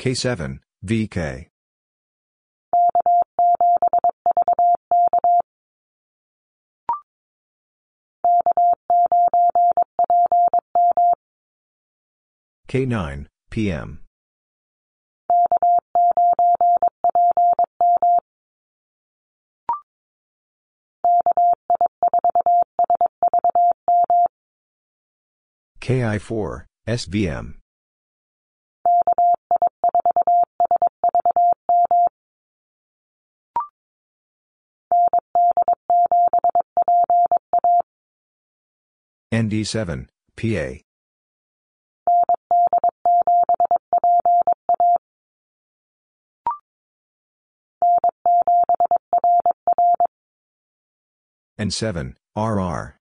[0.00, 1.50] K7, VK.
[12.68, 14.07] K9, PM.
[25.80, 27.54] KI4, SVM.
[39.32, 40.80] ND7, PA.
[51.60, 52.97] N7, RR.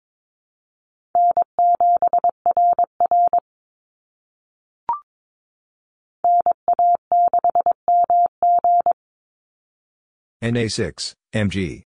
[10.43, 11.83] NA6, MG.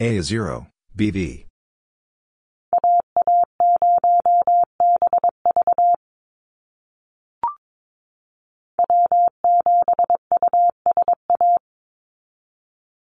[0.00, 0.66] A0,
[0.96, 1.46] BV.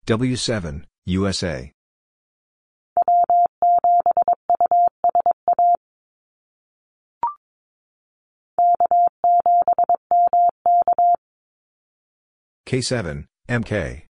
[0.07, 1.71] W7, USA.
[12.69, 14.03] K7, MK.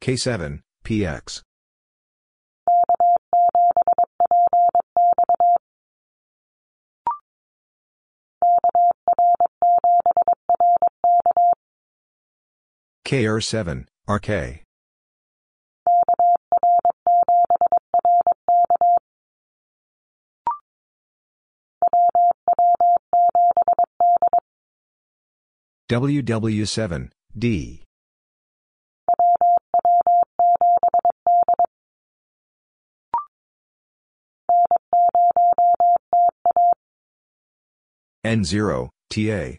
[0.00, 1.42] K7, PX.
[13.04, 14.67] KR7, RK.
[25.88, 27.08] WW7,
[27.38, 27.82] D.
[38.22, 39.58] N0, TA.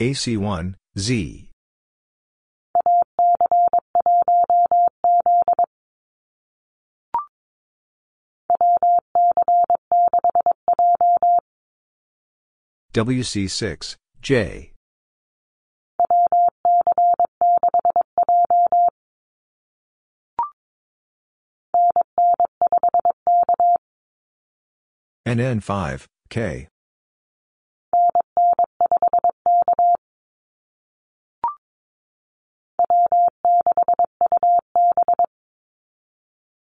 [0.00, 1.53] AC1, Z.
[12.94, 14.70] WC6, J.
[25.26, 26.68] NN5, K.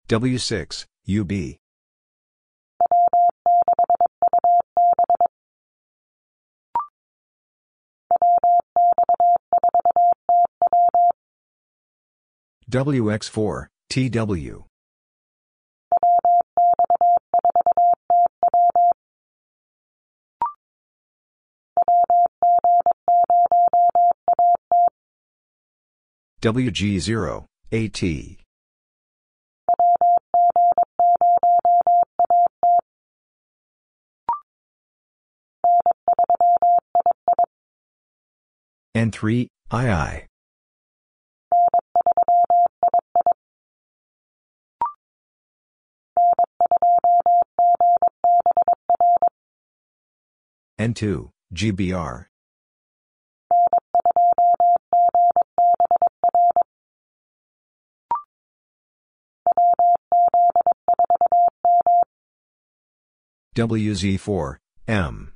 [0.08, 1.63] W6, UB.
[12.70, 14.64] WX4, TW.
[26.42, 28.43] WG0, AT.
[38.96, 40.26] N3, II.
[50.78, 52.26] N2, GBR.
[63.56, 64.56] WZ4,
[64.88, 65.33] M.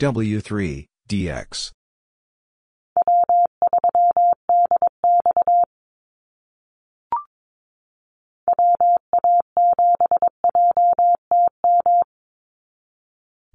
[0.00, 1.70] W3, DX.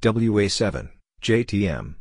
[0.02, 0.90] WA7,
[1.22, 1.96] JTM.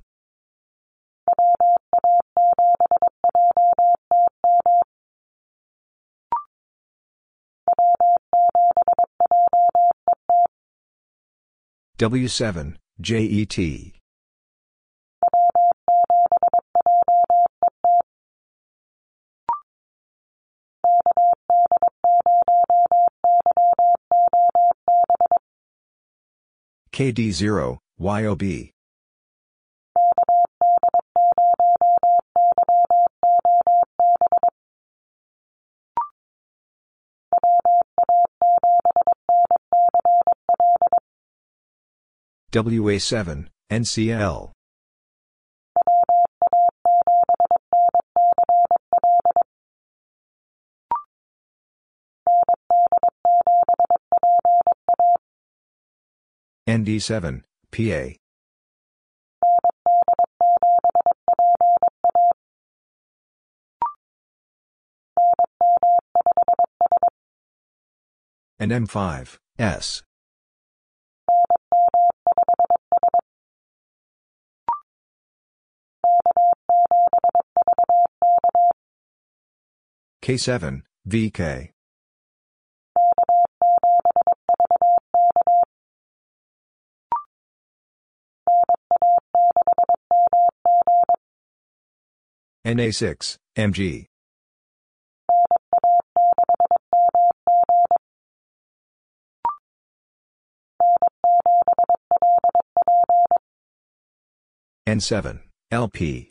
[11.98, 13.97] W7, JET.
[26.98, 28.42] KD0, YOB.
[42.50, 44.57] WA7, NCL.
[56.68, 58.14] ND7, PA.
[68.60, 70.02] NM5, S.
[80.22, 81.77] K7, VK.
[92.68, 94.04] NA6, MG.
[104.86, 105.40] N7,
[105.70, 106.30] LP.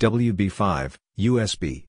[0.00, 1.84] WB5, USB.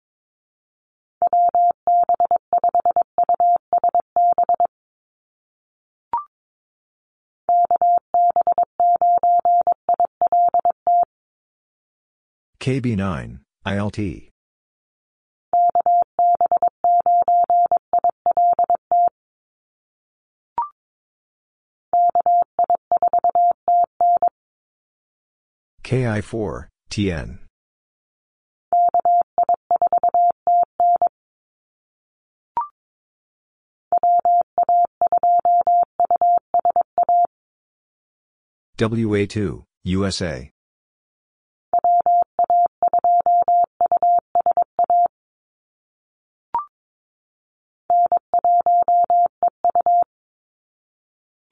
[12.66, 14.32] KB9, ILT.
[25.84, 27.38] KI4, TN.
[38.80, 40.55] WA2, USA.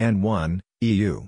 [0.04, 1.28] N1, EU.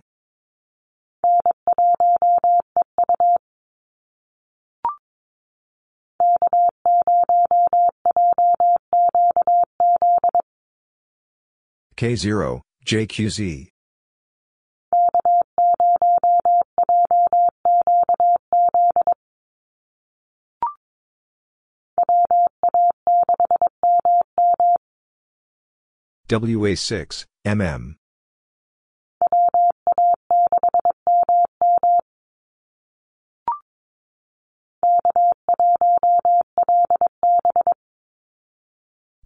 [11.95, 13.69] K0, JQZ.
[26.27, 27.95] WA6, MM.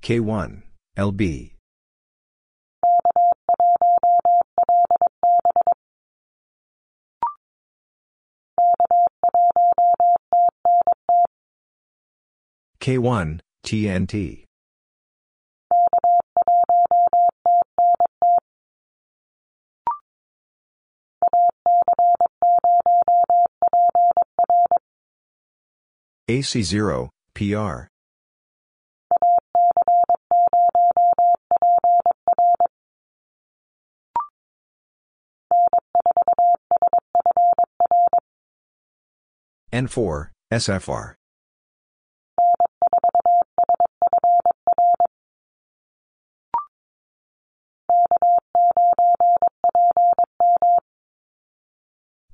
[0.10, 0.64] K1,
[0.98, 1.52] LB.
[12.82, 14.46] K1, TNT.
[26.28, 27.90] AC0, PR.
[39.80, 41.14] N4, SFR.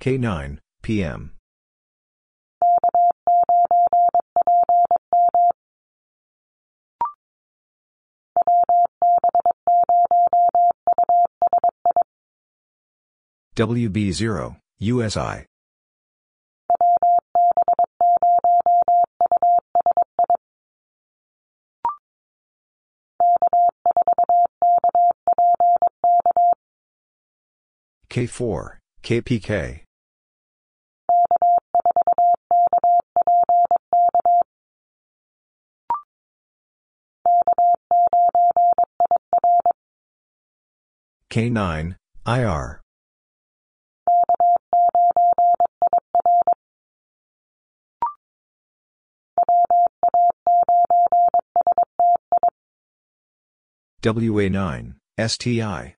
[0.00, 1.32] K9, PM.
[13.56, 15.46] WB0, USI.
[28.16, 29.82] K4, KPK.
[41.28, 42.80] K9, IR.
[54.02, 55.96] WA9, STI.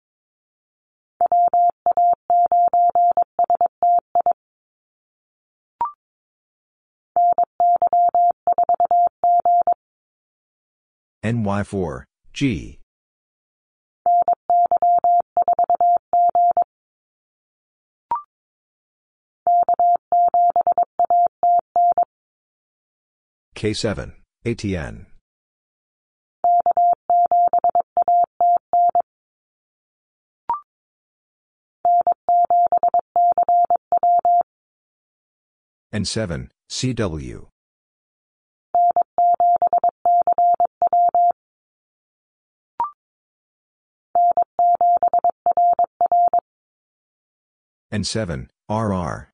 [11.28, 12.78] NY4, G.
[23.55, 24.12] K7,
[24.46, 25.05] ATN.
[35.92, 37.48] N7, CW.
[47.98, 49.32] N7, RR.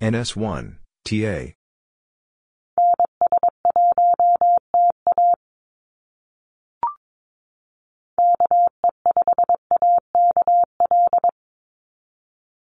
[0.00, 1.52] NS1, TA.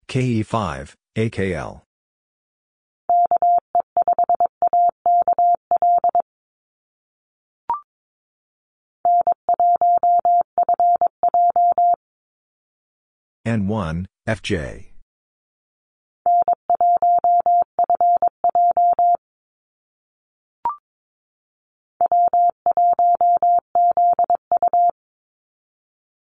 [0.09, 1.86] KE5, AKL.
[13.47, 14.87] N1, FJ.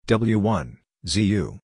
[0.07, 1.59] W1, ZU.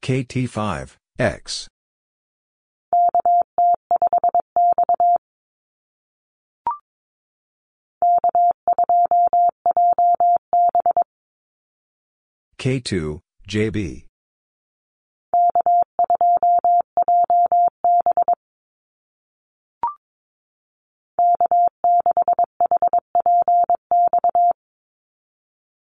[0.00, 1.71] KT5, X.
[12.62, 13.18] K2,
[13.48, 14.06] JB.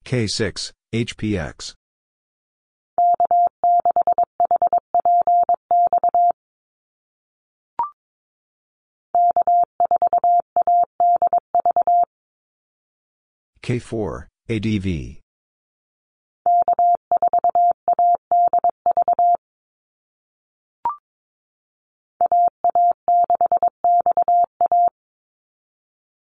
[0.05, 1.73] K6, HPX.
[13.61, 15.22] K4, ADV.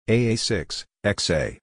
[0.09, 1.59] AA6, XA.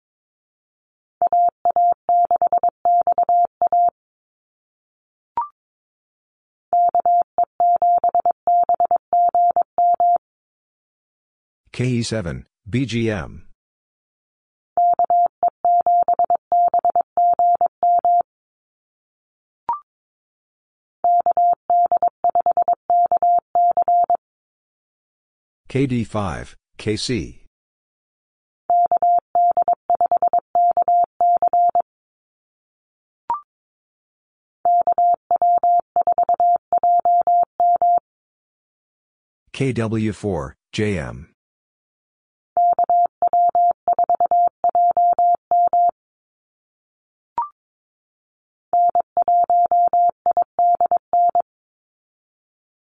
[11.74, 13.42] KE7, BGM.
[25.70, 27.49] KD5, KC.
[39.60, 41.28] KW4, JM.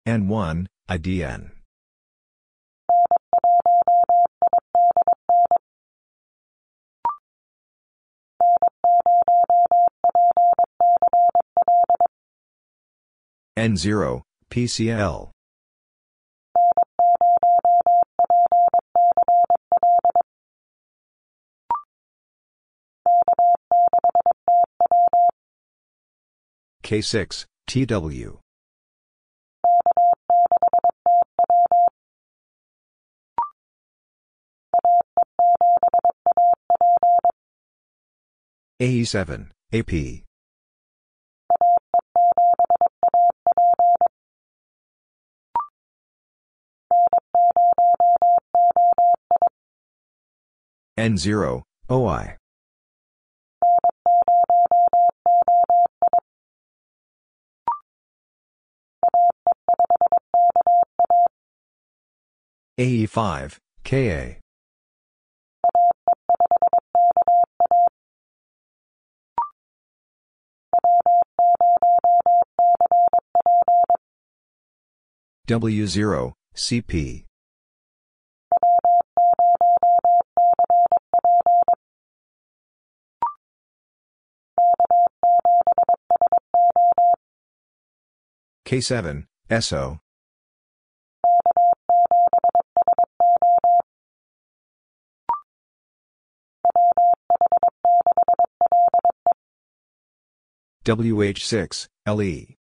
[0.06, 1.52] N1, IDN.
[13.58, 14.22] N0,
[14.52, 15.35] PCL.
[26.86, 28.38] K6, TW.
[38.80, 40.24] AE7, AP.
[51.00, 52.38] N0, OI.
[62.78, 64.36] AE5, KA.
[75.48, 77.24] W0, CP.
[88.66, 89.26] K7,
[89.62, 90.00] SO.
[100.86, 102.56] WH6, LE.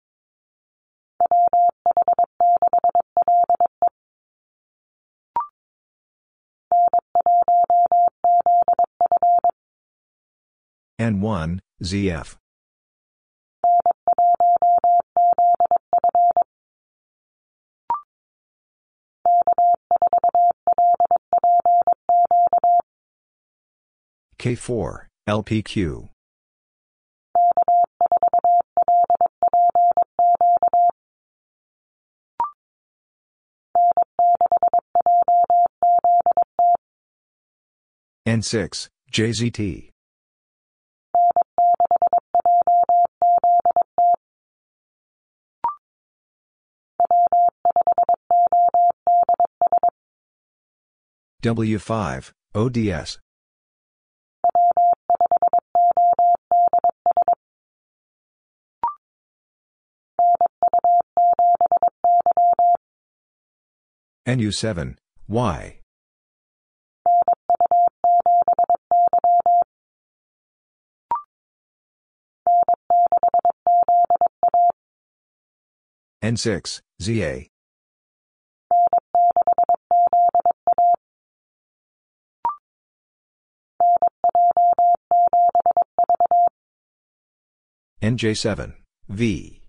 [10.99, 12.35] N1, ZF.
[24.39, 26.14] K4, LPQ.
[38.27, 39.91] N6, JZT.
[51.43, 53.19] W5, ODS.
[64.27, 64.95] NU7,
[65.27, 65.79] Y.
[76.25, 77.45] N6, ZA.
[88.01, 88.73] NJ7,
[89.07, 89.61] V.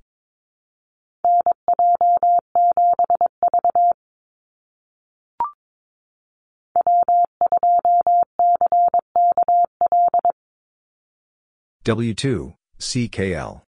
[11.84, 13.60] W2, CKL.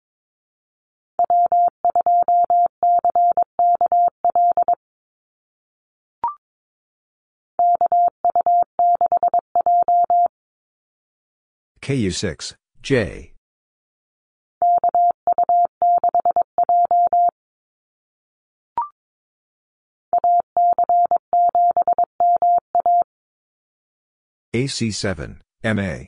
[11.88, 12.54] KU6,
[12.84, 13.32] J.
[24.54, 26.08] AC7, MA.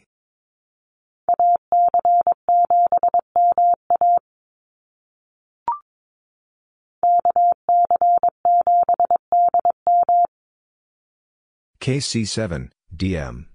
[11.79, 13.45] KC7, DM.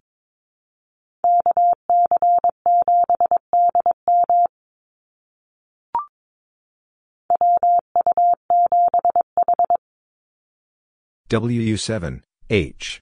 [11.30, 12.20] WU7,
[12.50, 13.00] H.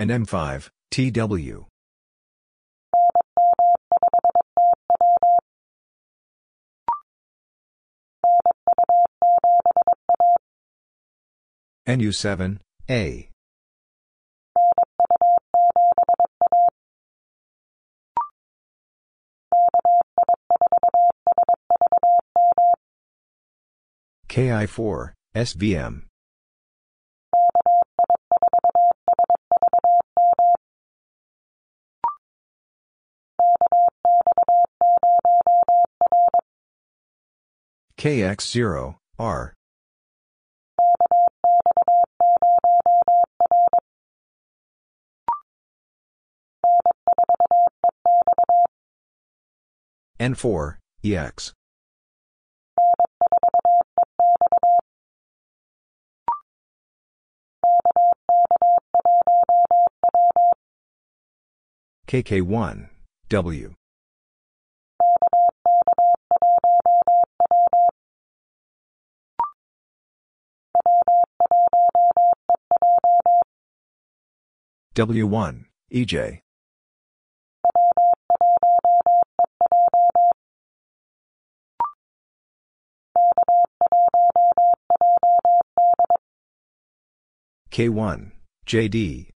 [0.00, 1.66] NM5, TW.
[11.86, 13.29] NU7, A.
[24.30, 26.02] KI4, SVM.
[37.98, 39.54] KX0, R.
[50.20, 51.52] N4, EX.
[62.10, 62.88] KK1,
[63.28, 63.74] W.
[74.96, 76.40] W1, EJ.
[87.70, 88.32] K1,
[88.70, 89.30] JD.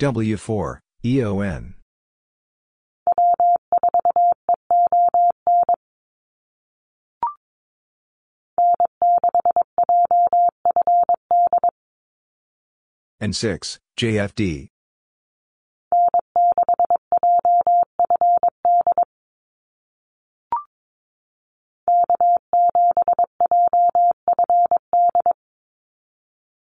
[0.00, 1.74] W4, EON.
[13.20, 14.68] N6, JFD.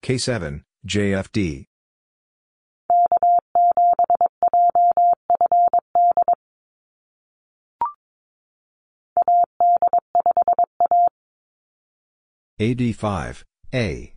[0.10, 1.66] K7, JFD.
[12.60, 14.14] AD5, A.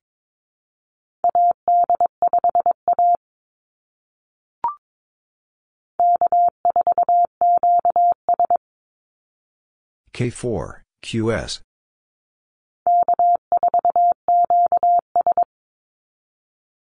[10.15, 11.61] K4, QS.